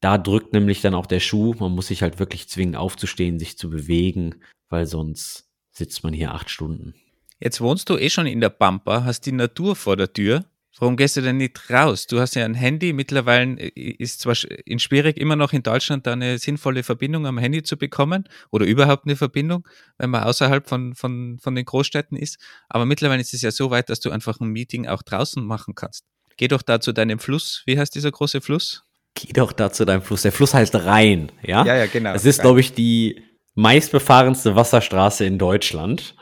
[0.00, 1.54] da drückt nämlich dann auch der Schuh.
[1.58, 4.36] Man muss sich halt wirklich zwingen, aufzustehen, sich zu bewegen,
[4.68, 6.94] weil sonst sitzt man hier acht Stunden.
[7.40, 10.44] Jetzt wohnst du eh schon in der Pampa, hast die Natur vor der Tür.
[10.78, 12.06] Warum gehst du denn nicht raus?
[12.06, 12.92] Du hast ja ein Handy.
[12.92, 17.38] Mittlerweile äh, ist zwar in schwierig, immer noch in Deutschland da eine sinnvolle Verbindung am
[17.38, 19.66] Handy zu bekommen oder überhaupt eine Verbindung,
[19.98, 22.38] wenn man außerhalb von, von, von den Großstädten ist.
[22.68, 25.74] Aber mittlerweile ist es ja so weit, dass du einfach ein Meeting auch draußen machen
[25.74, 26.04] kannst.
[26.36, 27.62] Geh doch da zu deinem Fluss.
[27.66, 28.84] Wie heißt dieser große Fluss?
[29.14, 30.22] Geh doch da zu deinem Fluss.
[30.22, 31.64] Der Fluss heißt Rhein, ja?
[31.66, 32.14] Ja, ja, genau.
[32.14, 33.20] Es ist, glaube ich, die
[33.56, 36.14] meistbefahrenste Wasserstraße in Deutschland.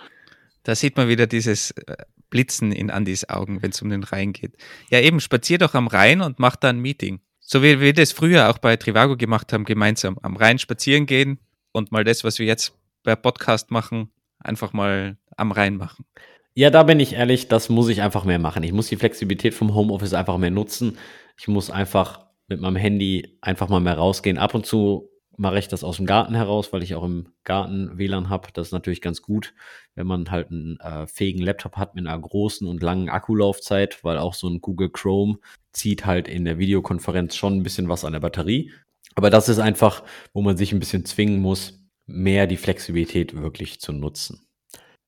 [0.63, 1.97] Da sieht man wieder dieses äh,
[2.37, 4.59] Blitzen in Andys Augen, wenn es um den Rhein geht.
[4.91, 7.21] Ja, eben, spazier doch am Rhein und mach da ein Meeting.
[7.41, 11.39] So wie wir das früher auch bei Trivago gemacht haben, gemeinsam am Rhein spazieren gehen
[11.73, 12.75] und mal das, was wir jetzt
[13.05, 16.05] bei Podcast machen, einfach mal am Rhein machen.
[16.53, 18.63] Ja, da bin ich ehrlich, das muss ich einfach mehr machen.
[18.65, 20.99] Ich muss die Flexibilität vom Homeoffice einfach mehr nutzen.
[21.39, 24.37] Ich muss einfach mit meinem Handy einfach mal mehr rausgehen.
[24.37, 27.99] Ab und zu mache ich das aus dem Garten heraus, weil ich auch im Garten
[27.99, 28.49] WLAN habe.
[28.53, 29.55] Das ist natürlich ganz gut,
[29.95, 34.19] wenn man halt einen äh, fähigen Laptop hat mit einer großen und langen Akkulaufzeit, weil
[34.19, 35.39] auch so ein Google Chrome
[35.73, 38.73] zieht halt in der Videokonferenz schon ein bisschen was an der Batterie.
[39.15, 43.81] Aber das ist einfach, wo man sich ein bisschen zwingen muss, mehr die Flexibilität wirklich
[43.81, 44.47] zu nutzen.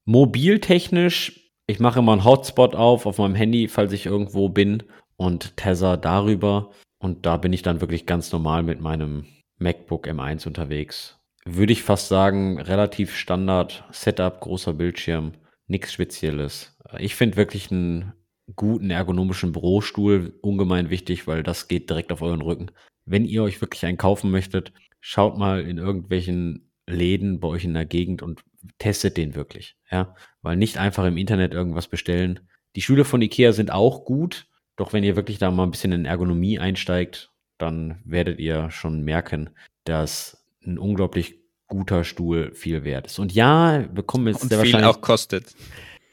[0.04, 4.84] Mobiltechnisch, ich mache immer einen Hotspot auf auf meinem Handy, falls ich irgendwo bin
[5.16, 6.70] und Tether darüber.
[6.98, 9.26] Und da bin ich dann wirklich ganz normal mit meinem
[9.58, 11.18] MacBook M1 unterwegs.
[11.44, 15.32] Würde ich fast sagen, relativ Standard, Setup, großer Bildschirm,
[15.66, 16.76] nichts Spezielles.
[16.98, 18.12] Ich finde wirklich einen
[18.54, 22.70] guten ergonomischen Bürostuhl ungemein wichtig, weil das geht direkt auf euren Rücken.
[23.04, 27.74] Wenn ihr euch wirklich einen kaufen möchtet, schaut mal in irgendwelchen Läden bei euch in
[27.74, 28.42] der Gegend und
[28.78, 32.40] testet den wirklich, ja, weil nicht einfach im Internet irgendwas bestellen.
[32.76, 34.46] Die Stühle von Ikea sind auch gut,
[34.76, 39.02] doch wenn ihr wirklich da mal ein bisschen in Ergonomie einsteigt, dann werdet ihr schon
[39.02, 39.50] merken,
[39.84, 41.36] dass ein unglaublich
[41.66, 43.18] guter Stuhl viel wert ist.
[43.18, 45.54] Und ja, bekommen jetzt Und sehr viel wahrscheinlich auch kostet.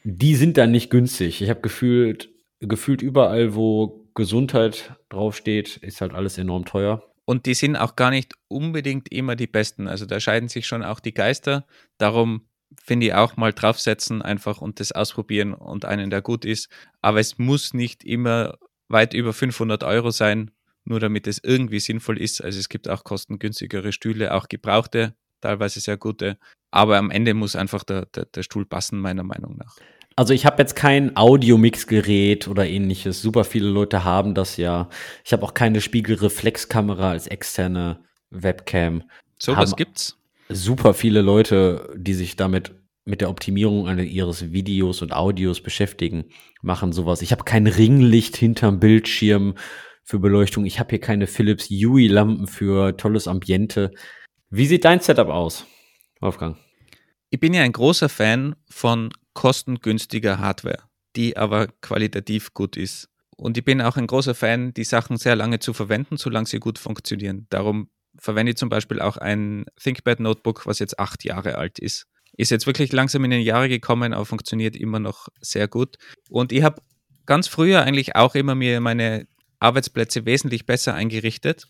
[0.04, 1.40] Die sind dann nicht günstig.
[1.40, 2.30] Ich habe gefühlt
[2.60, 7.02] gefühlt überall, wo Gesundheit draufsteht, ist halt alles enorm teuer.
[7.24, 9.88] Und die sind auch gar nicht unbedingt immer die besten.
[9.88, 11.66] Also da scheiden sich schon auch die Geister.
[11.98, 12.46] Darum
[12.82, 16.68] finde ich auch mal draufsetzen einfach und das ausprobieren und einen, der gut ist.
[17.02, 20.52] Aber es muss nicht immer weit über 500 Euro sein,
[20.86, 22.42] nur damit es irgendwie sinnvoll ist.
[22.42, 26.38] Also es gibt auch kostengünstigere Stühle, auch gebrauchte, teilweise sehr gute.
[26.70, 29.76] Aber am Ende muss einfach der, der, der Stuhl passen, meiner Meinung nach.
[30.14, 33.20] Also ich habe jetzt kein Audiomix-Gerät oder ähnliches.
[33.20, 34.88] Super viele Leute haben das ja.
[35.24, 39.02] Ich habe auch keine Spiegelreflexkamera als externe Webcam.
[39.38, 40.16] So was gibt's?
[40.48, 42.72] Super viele Leute, die sich damit
[43.04, 46.24] mit der Optimierung ihres Videos und Audios beschäftigen,
[46.62, 47.22] machen sowas.
[47.22, 49.54] Ich habe kein Ringlicht hinterm Bildschirm
[50.06, 50.64] für Beleuchtung.
[50.64, 53.90] Ich habe hier keine Philips Hue Lampen für tolles Ambiente.
[54.50, 55.66] Wie sieht dein Setup aus,
[56.20, 56.56] Wolfgang?
[57.28, 60.84] Ich bin ja ein großer Fan von kostengünstiger Hardware,
[61.16, 63.08] die aber qualitativ gut ist.
[63.36, 66.60] Und ich bin auch ein großer Fan, die Sachen sehr lange zu verwenden, solange sie
[66.60, 67.48] gut funktionieren.
[67.50, 72.06] Darum verwende ich zum Beispiel auch ein ThinkPad Notebook, was jetzt acht Jahre alt ist.
[72.36, 75.96] Ist jetzt wirklich langsam in den Jahre gekommen, aber funktioniert immer noch sehr gut.
[76.30, 76.80] Und ich habe
[77.26, 79.26] ganz früher eigentlich auch immer mir meine
[79.60, 81.66] Arbeitsplätze wesentlich besser eingerichtet.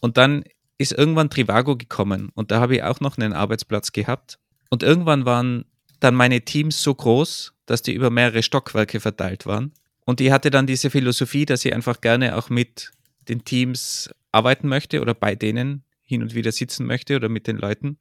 [0.00, 0.44] Und dann
[0.78, 4.38] ist irgendwann Trivago gekommen und da habe ich auch noch einen Arbeitsplatz gehabt.
[4.70, 5.64] Und irgendwann waren
[6.00, 9.72] dann meine Teams so groß, dass die über mehrere Stockwerke verteilt waren.
[10.04, 12.92] Und ich hatte dann diese Philosophie, dass ich einfach gerne auch mit
[13.28, 17.56] den Teams arbeiten möchte oder bei denen hin und wieder sitzen möchte oder mit den
[17.56, 17.98] Leuten.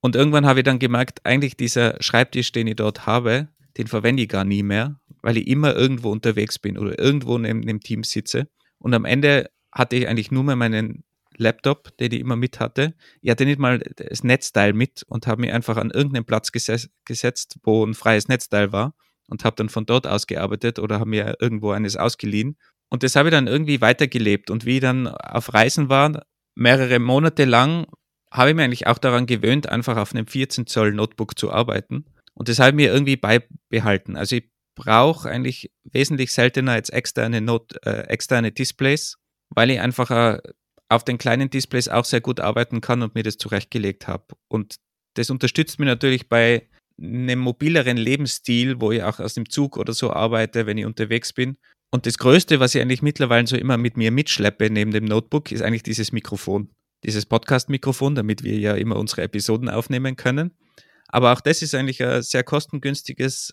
[0.00, 4.22] Und irgendwann habe ich dann gemerkt, eigentlich dieser Schreibtisch, den ich dort habe, den verwende
[4.22, 8.04] ich gar nie mehr, weil ich immer irgendwo unterwegs bin oder irgendwo neben dem Team
[8.04, 8.48] sitze.
[8.80, 11.04] Und am Ende hatte ich eigentlich nur mehr meinen
[11.36, 12.94] Laptop, den ich immer mit hatte.
[13.22, 16.90] Ich hatte nicht mal das Netzteil mit und habe mich einfach an irgendeinen Platz geses
[17.04, 18.94] gesetzt, wo ein freies Netzteil war
[19.28, 22.58] und habe dann von dort aus gearbeitet oder habe mir irgendwo eines ausgeliehen.
[22.90, 24.50] Und das habe ich dann irgendwie weitergelebt.
[24.50, 27.86] Und wie ich dann auf Reisen war, mehrere Monate lang,
[28.32, 32.04] habe ich mir eigentlich auch daran gewöhnt, einfach auf einem 14 Zoll Notebook zu arbeiten.
[32.34, 34.16] Und das habe ich mir irgendwie beibehalten.
[34.16, 34.49] Also ich
[34.80, 39.18] brauche eigentlich wesentlich seltener als externe, Not, äh, externe Displays,
[39.50, 40.38] weil ich einfach äh,
[40.88, 44.24] auf den kleinen Displays auch sehr gut arbeiten kann und mir das zurechtgelegt habe.
[44.48, 44.76] Und
[45.14, 46.66] das unterstützt mich natürlich bei
[46.98, 51.32] einen mobileren Lebensstil, wo ich auch aus dem Zug oder so arbeite, wenn ich unterwegs
[51.32, 51.58] bin.
[51.92, 55.52] Und das Größte, was ich eigentlich mittlerweile so immer mit mir mitschleppe neben dem Notebook,
[55.52, 56.70] ist eigentlich dieses Mikrofon.
[57.04, 60.52] Dieses Podcast-Mikrofon, damit wir ja immer unsere Episoden aufnehmen können.
[61.08, 63.52] Aber auch das ist eigentlich ein sehr kostengünstiges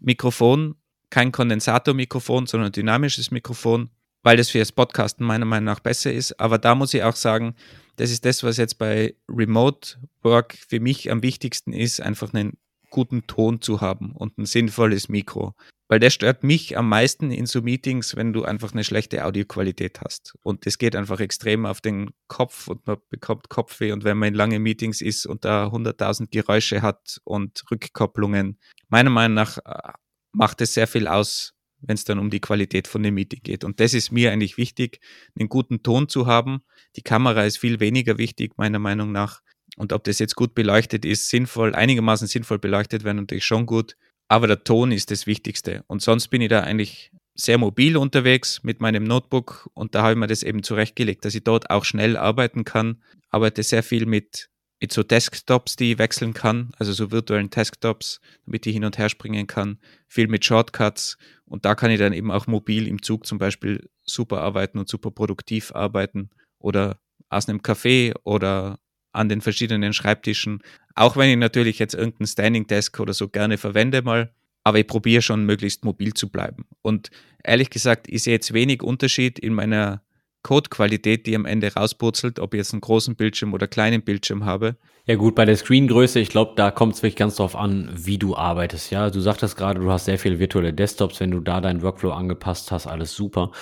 [0.00, 0.76] Samsung-Mikrofon.
[1.10, 3.90] Kein Kondensatormikrofon, sondern ein dynamisches Mikrofon,
[4.22, 6.38] weil das für das Podcasten meiner Meinung nach besser ist.
[6.38, 7.56] Aber da muss ich auch sagen,
[7.96, 12.58] das ist das, was jetzt bei Remote Work für mich am wichtigsten ist, einfach einen
[12.90, 15.54] guten Ton zu haben und ein sinnvolles Mikro.
[15.90, 20.00] Weil der stört mich am meisten in so Meetings, wenn du einfach eine schlechte Audioqualität
[20.00, 20.36] hast.
[20.44, 23.90] Und das geht einfach extrem auf den Kopf und man bekommt Kopfweh.
[23.90, 29.10] Und wenn man in langen Meetings ist und da 100.000 Geräusche hat und Rückkopplungen, meiner
[29.10, 29.92] Meinung nach äh,
[30.30, 33.64] macht es sehr viel aus, wenn es dann um die Qualität von dem Meeting geht.
[33.64, 35.00] Und das ist mir eigentlich wichtig,
[35.36, 36.62] einen guten Ton zu haben.
[36.94, 39.40] Die Kamera ist viel weniger wichtig, meiner Meinung nach.
[39.76, 43.96] Und ob das jetzt gut beleuchtet ist, sinnvoll, einigermaßen sinnvoll beleuchtet wäre natürlich schon gut.
[44.30, 45.82] Aber der Ton ist das Wichtigste.
[45.88, 50.12] Und sonst bin ich da eigentlich sehr mobil unterwegs mit meinem Notebook und da habe
[50.12, 53.02] ich mir das eben zurechtgelegt, dass ich dort auch schnell arbeiten kann.
[53.30, 54.48] Arbeite sehr viel mit,
[54.80, 58.98] mit so Desktops, die ich wechseln kann, also so virtuellen Desktops, damit ich hin und
[58.98, 59.80] her springen kann.
[60.06, 63.90] Viel mit Shortcuts und da kann ich dann eben auch mobil im Zug zum Beispiel
[64.04, 67.00] super arbeiten und super produktiv arbeiten oder
[67.30, 68.78] aus einem Café oder
[69.12, 70.62] an den verschiedenen Schreibtischen.
[70.94, 74.30] Auch wenn ich natürlich jetzt irgendeinen Standing Desk oder so gerne verwende mal,
[74.64, 76.66] aber ich probiere schon möglichst mobil zu bleiben.
[76.82, 77.10] Und
[77.42, 80.02] ehrlich gesagt, ich sehe jetzt wenig Unterschied in meiner
[80.42, 84.76] Codequalität, die am Ende rauspurzelt, ob ich jetzt einen großen Bildschirm oder kleinen Bildschirm habe.
[85.06, 88.16] Ja gut, bei der Screengröße, ich glaube, da kommt es wirklich ganz darauf an, wie
[88.16, 88.90] du arbeitest.
[88.90, 92.12] Ja, du sagtest gerade, du hast sehr viele virtuelle Desktops, wenn du da deinen Workflow
[92.12, 93.52] angepasst hast, alles super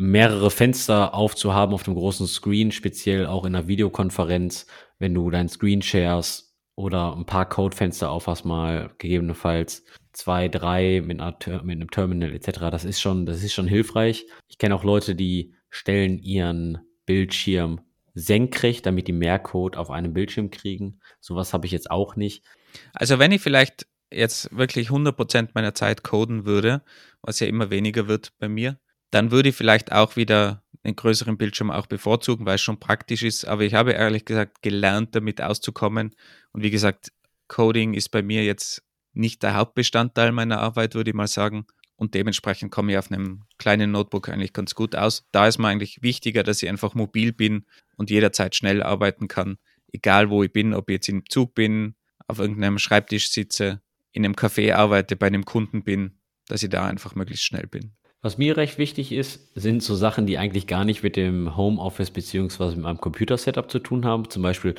[0.00, 4.68] mehrere Fenster aufzuhaben auf dem großen Screen, speziell auch in einer Videokonferenz,
[5.00, 11.20] wenn du dein Screen shares oder ein paar Codefenster aufhast, mal gegebenenfalls zwei, drei mit,
[11.20, 12.60] einer, mit einem Terminal etc.
[12.70, 14.26] Das ist schon, das ist schon hilfreich.
[14.46, 17.80] Ich kenne auch Leute, die stellen ihren Bildschirm
[18.14, 21.00] senkrecht, damit die mehr Code auf einem Bildschirm kriegen.
[21.18, 22.44] Sowas habe ich jetzt auch nicht.
[22.92, 26.82] Also wenn ich vielleicht jetzt wirklich 100% meiner Zeit coden würde,
[27.20, 28.78] was ja immer weniger wird bei mir,
[29.10, 33.22] dann würde ich vielleicht auch wieder einen größeren Bildschirm auch bevorzugen, weil es schon praktisch
[33.22, 33.44] ist.
[33.44, 36.14] Aber ich habe ehrlich gesagt gelernt, damit auszukommen.
[36.52, 37.12] Und wie gesagt,
[37.48, 38.82] Coding ist bei mir jetzt
[39.12, 41.66] nicht der Hauptbestandteil meiner Arbeit, würde ich mal sagen.
[41.96, 45.26] Und dementsprechend komme ich auf einem kleinen Notebook eigentlich ganz gut aus.
[45.32, 49.58] Da ist mir eigentlich wichtiger, dass ich einfach mobil bin und jederzeit schnell arbeiten kann.
[49.92, 51.96] Egal wo ich bin, ob ich jetzt im Zug bin,
[52.28, 53.80] auf irgendeinem Schreibtisch sitze,
[54.12, 57.92] in einem Café arbeite, bei einem Kunden bin, dass ich da einfach möglichst schnell bin.
[58.20, 62.10] Was mir recht wichtig ist, sind so Sachen, die eigentlich gar nicht mit dem Homeoffice
[62.10, 64.28] beziehungsweise mit meinem Computer-Setup zu tun haben.
[64.28, 64.74] Zum Beispiel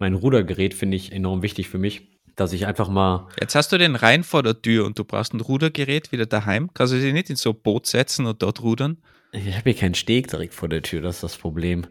[0.00, 3.28] mein Rudergerät finde ich enorm wichtig für mich, dass ich einfach mal.
[3.38, 6.70] Jetzt hast du den rein vor der Tür und du brauchst ein Rudergerät wieder daheim.
[6.74, 8.98] Kannst du dich nicht in so ein Boot setzen und dort rudern?
[9.32, 11.86] Ich habe hier keinen Steg direkt vor der Tür, das ist das Problem.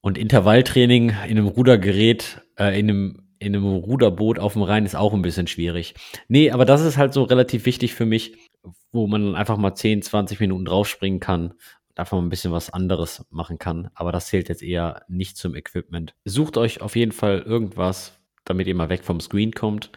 [0.00, 4.94] Und Intervalltraining in einem Rudergerät, äh, in einem in einem Ruderboot auf dem Rhein ist
[4.94, 5.94] auch ein bisschen schwierig.
[6.28, 8.36] Nee, aber das ist halt so relativ wichtig für mich,
[8.92, 12.70] wo man einfach mal 10, 20 Minuten draufspringen kann und einfach mal ein bisschen was
[12.70, 13.90] anderes machen kann.
[13.94, 16.14] Aber das zählt jetzt eher nicht zum Equipment.
[16.24, 19.90] Sucht euch auf jeden Fall irgendwas, damit ihr mal weg vom Screen kommt.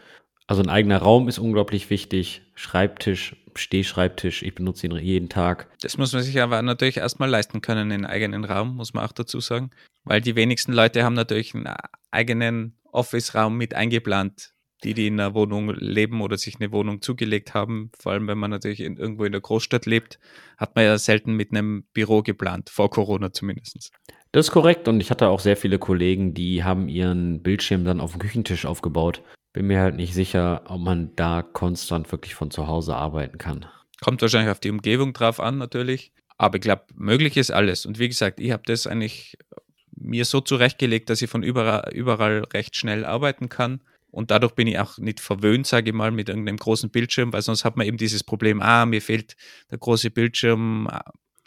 [0.46, 2.42] Also ein eigener Raum ist unglaublich wichtig.
[2.54, 5.68] Schreibtisch, Stehschreibtisch, ich benutze ihn jeden Tag.
[5.80, 9.12] Das muss man sich aber natürlich erstmal leisten können, einen eigenen Raum, muss man auch
[9.12, 9.70] dazu sagen.
[10.04, 11.72] Weil die wenigsten Leute haben natürlich einen
[12.10, 14.53] eigenen Office-Raum mit eingeplant
[14.84, 18.38] die, die in einer Wohnung leben oder sich eine Wohnung zugelegt haben, vor allem wenn
[18.38, 20.18] man natürlich in, irgendwo in der Großstadt lebt,
[20.56, 23.90] hat man ja selten mit einem Büro geplant, vor Corona zumindest.
[24.32, 28.00] Das ist korrekt und ich hatte auch sehr viele Kollegen, die haben ihren Bildschirm dann
[28.00, 29.22] auf dem Küchentisch aufgebaut.
[29.52, 33.66] Bin mir halt nicht sicher, ob man da konstant wirklich von zu Hause arbeiten kann.
[34.00, 36.12] Kommt wahrscheinlich auf die Umgebung drauf an, natürlich.
[36.36, 37.86] Aber ich glaube, möglich ist alles.
[37.86, 39.38] Und wie gesagt, ich habe das eigentlich
[39.96, 43.80] mir so zurechtgelegt, dass ich von überall, überall recht schnell arbeiten kann.
[44.14, 47.42] Und dadurch bin ich auch nicht verwöhnt, sage ich mal, mit irgendeinem großen Bildschirm, weil
[47.42, 49.34] sonst hat man eben dieses Problem, ah, mir fehlt
[49.72, 50.88] der große Bildschirm,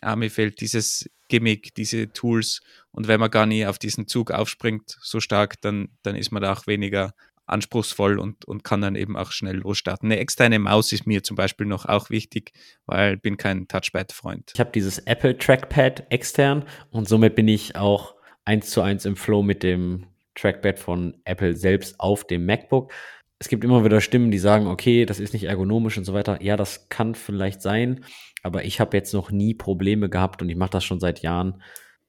[0.01, 2.61] ah, mir fehlt dieses Gimmick, diese Tools.
[2.91, 6.41] Und wenn man gar nie auf diesen Zug aufspringt so stark, dann, dann ist man
[6.41, 7.13] da auch weniger
[7.45, 10.11] anspruchsvoll und, und kann dann eben auch schnell losstarten.
[10.11, 12.51] Eine externe Maus ist mir zum Beispiel noch auch wichtig,
[12.85, 14.51] weil ich bin kein Touchpad-Freund.
[14.53, 19.15] Ich habe dieses Apple Trackpad extern und somit bin ich auch eins zu eins im
[19.15, 20.07] Flow mit dem
[20.37, 22.91] Trackpad von Apple selbst auf dem MacBook.
[23.39, 26.41] Es gibt immer wieder Stimmen, die sagen, okay, das ist nicht ergonomisch und so weiter.
[26.41, 28.03] Ja, das kann vielleicht sein,
[28.43, 31.61] aber ich habe jetzt noch nie Probleme gehabt und ich mache das schon seit Jahren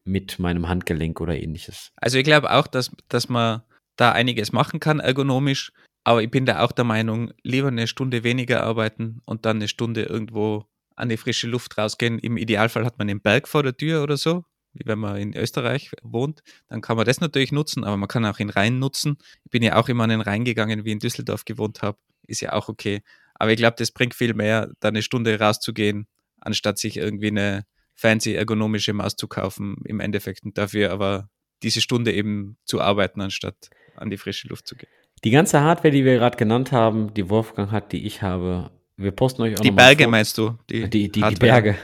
[0.05, 1.93] mit meinem Handgelenk oder ähnliches.
[1.97, 3.63] Also ich glaube auch, dass, dass man
[3.97, 5.73] da einiges machen kann ergonomisch,
[6.05, 9.69] Aber ich bin da auch der Meinung, lieber eine Stunde weniger arbeiten und dann eine
[9.69, 10.65] Stunde irgendwo
[10.97, 12.19] an die frische Luft rausgehen.
[12.19, 14.45] Im Idealfall hat man einen Berg vor der Tür oder so,
[14.85, 16.43] wenn man in Österreich wohnt.
[16.69, 19.17] Dann kann man das natürlich nutzen, aber man kann auch den Rhein nutzen.
[19.45, 21.99] Ich bin ja auch immer an den Rhein gegangen, wie in Düsseldorf gewohnt habe.
[22.27, 23.03] Ist ja auch okay.
[23.35, 26.07] Aber ich glaube, das bringt viel mehr, da eine Stunde rauszugehen,
[26.41, 27.65] anstatt sich irgendwie eine
[27.95, 31.29] fancy ergonomische Maus zu kaufen im Endeffekt und dafür aber
[31.63, 34.89] diese Stunde eben zu arbeiten, anstatt an die frische Luft zu gehen.
[35.25, 39.11] Die ganze Hardware, die wir gerade genannt haben, die Wolfgang hat, die ich habe, wir
[39.11, 40.57] posten euch auch Die Berge vor- meinst du?
[40.71, 41.51] Die, die, die, Hardware.
[41.63, 41.79] Berge.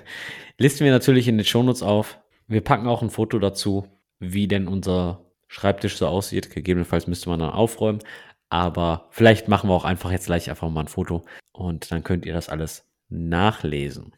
[0.58, 2.20] Listen wir natürlich in den Shownotes auf.
[2.46, 3.86] Wir packen auch ein Foto dazu,
[4.18, 6.50] wie denn unser Schreibtisch so aussieht.
[6.50, 8.00] Gegebenenfalls müsste man dann aufräumen.
[8.48, 12.26] Aber vielleicht machen wir auch einfach jetzt gleich einfach mal ein Foto und dann könnt
[12.26, 14.14] ihr das alles nachlesen.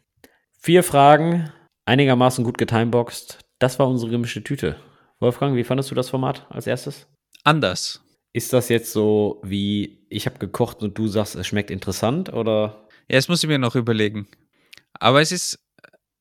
[0.59, 1.51] Vier Fragen,
[1.85, 3.39] einigermaßen gut getimeboxt.
[3.59, 4.75] Das war unsere gemischte Tüte.
[5.19, 7.07] Wolfgang, wie fandest du das Format als erstes?
[7.43, 8.03] Anders.
[8.33, 12.87] Ist das jetzt so wie ich habe gekocht und du sagst, es schmeckt interessant oder
[13.09, 14.27] Ja, das muss ich mir noch überlegen.
[14.99, 15.57] Aber es ist,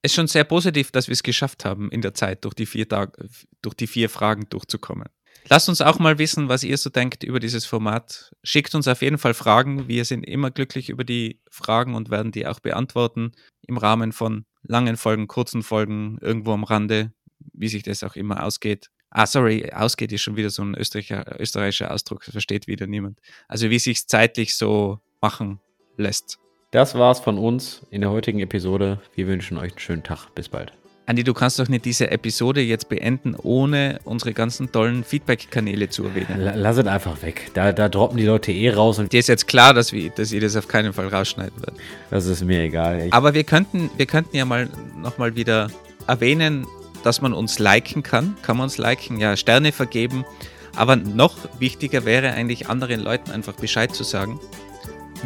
[0.06, 2.88] ist schon sehr positiv, dass wir es geschafft haben, in der Zeit durch die vier
[2.88, 3.28] Tage,
[3.62, 5.08] durch die vier Fragen durchzukommen.
[5.48, 8.32] Lasst uns auch mal wissen, was ihr so denkt über dieses Format.
[8.42, 9.86] Schickt uns auf jeden Fall Fragen.
[9.86, 13.32] Wir sind immer glücklich über die Fragen und werden die auch beantworten
[13.68, 17.12] im Rahmen von langen Folgen, kurzen Folgen, irgendwo am Rande,
[17.52, 18.90] wie sich das auch immer ausgeht.
[19.10, 23.20] Ah, sorry, ausgeht ist schon wieder so ein österreichischer Ausdruck, versteht wieder niemand.
[23.46, 25.60] Also wie sich zeitlich so machen
[25.96, 26.38] lässt.
[26.76, 28.98] Das war's von uns in der heutigen Episode.
[29.14, 30.34] Wir wünschen euch einen schönen Tag.
[30.34, 30.74] Bis bald.
[31.06, 36.04] Andi, du kannst doch nicht diese Episode jetzt beenden, ohne unsere ganzen tollen Feedback-Kanäle zu
[36.04, 36.38] erwähnen.
[36.38, 37.50] La- Lass es einfach weg.
[37.54, 40.32] Da, da droppen die Leute eh raus und Dir ist jetzt klar, dass, wir, dass
[40.32, 41.80] ihr das auf keinen Fall rausschneiden werdet.
[42.10, 43.06] das ist mir egal.
[43.06, 44.68] Ich, Aber wir könnten, wir könnten ja mal
[45.00, 45.70] nochmal wieder
[46.06, 46.66] erwähnen,
[47.04, 48.36] dass man uns liken kann.
[48.42, 49.18] Kann man uns liken?
[49.18, 50.26] Ja, Sterne vergeben.
[50.74, 54.38] Aber noch wichtiger wäre eigentlich anderen Leuten einfach Bescheid zu sagen,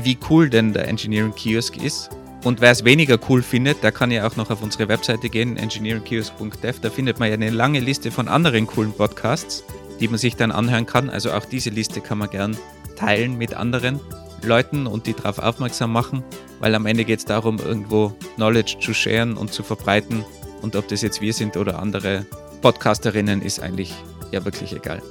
[0.03, 2.11] wie cool denn der Engineering Kiosk ist.
[2.43, 5.57] Und wer es weniger cool findet, der kann ja auch noch auf unsere Webseite gehen,
[5.59, 6.81] engineeringkiosk.dev.
[6.81, 9.63] Da findet man ja eine lange Liste von anderen coolen Podcasts,
[10.01, 11.11] die man sich dann anhören kann.
[11.11, 12.57] Also auch diese Liste kann man gern
[12.97, 14.01] teilen mit anderen
[14.43, 16.25] Leuten und die darauf aufmerksam machen,
[16.61, 20.25] weil am Ende geht es darum, irgendwo Knowledge zu sharen und zu verbreiten.
[20.63, 22.25] Und ob das jetzt wir sind oder andere
[22.63, 23.95] Podcasterinnen, ist eigentlich
[24.33, 25.03] ja wirklich egal.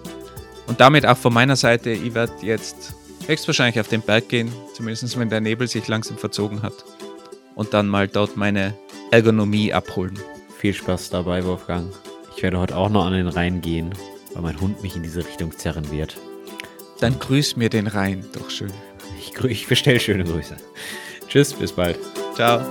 [0.68, 2.96] Und damit auch von meiner Seite, ich werde jetzt
[3.28, 6.86] höchstwahrscheinlich auf den Berg gehen, zumindest wenn der Nebel sich langsam verzogen hat.
[7.56, 8.74] Und dann mal dort meine
[9.12, 10.18] Ergonomie abholen.
[10.58, 11.92] viel Spaß dabei, Wolfgang.
[12.36, 13.94] Ich werde heute auch noch an den Rhein gehen,
[14.34, 16.18] weil mein Hund mich in diese Richtung zerren wird.
[17.00, 18.72] Dann grüß mir den Rhein, doch schön.
[19.20, 20.58] Ich, ich bestelle schöne Grüße.
[21.28, 22.00] Tschüss, bis bald.
[22.36, 22.62] Ciao.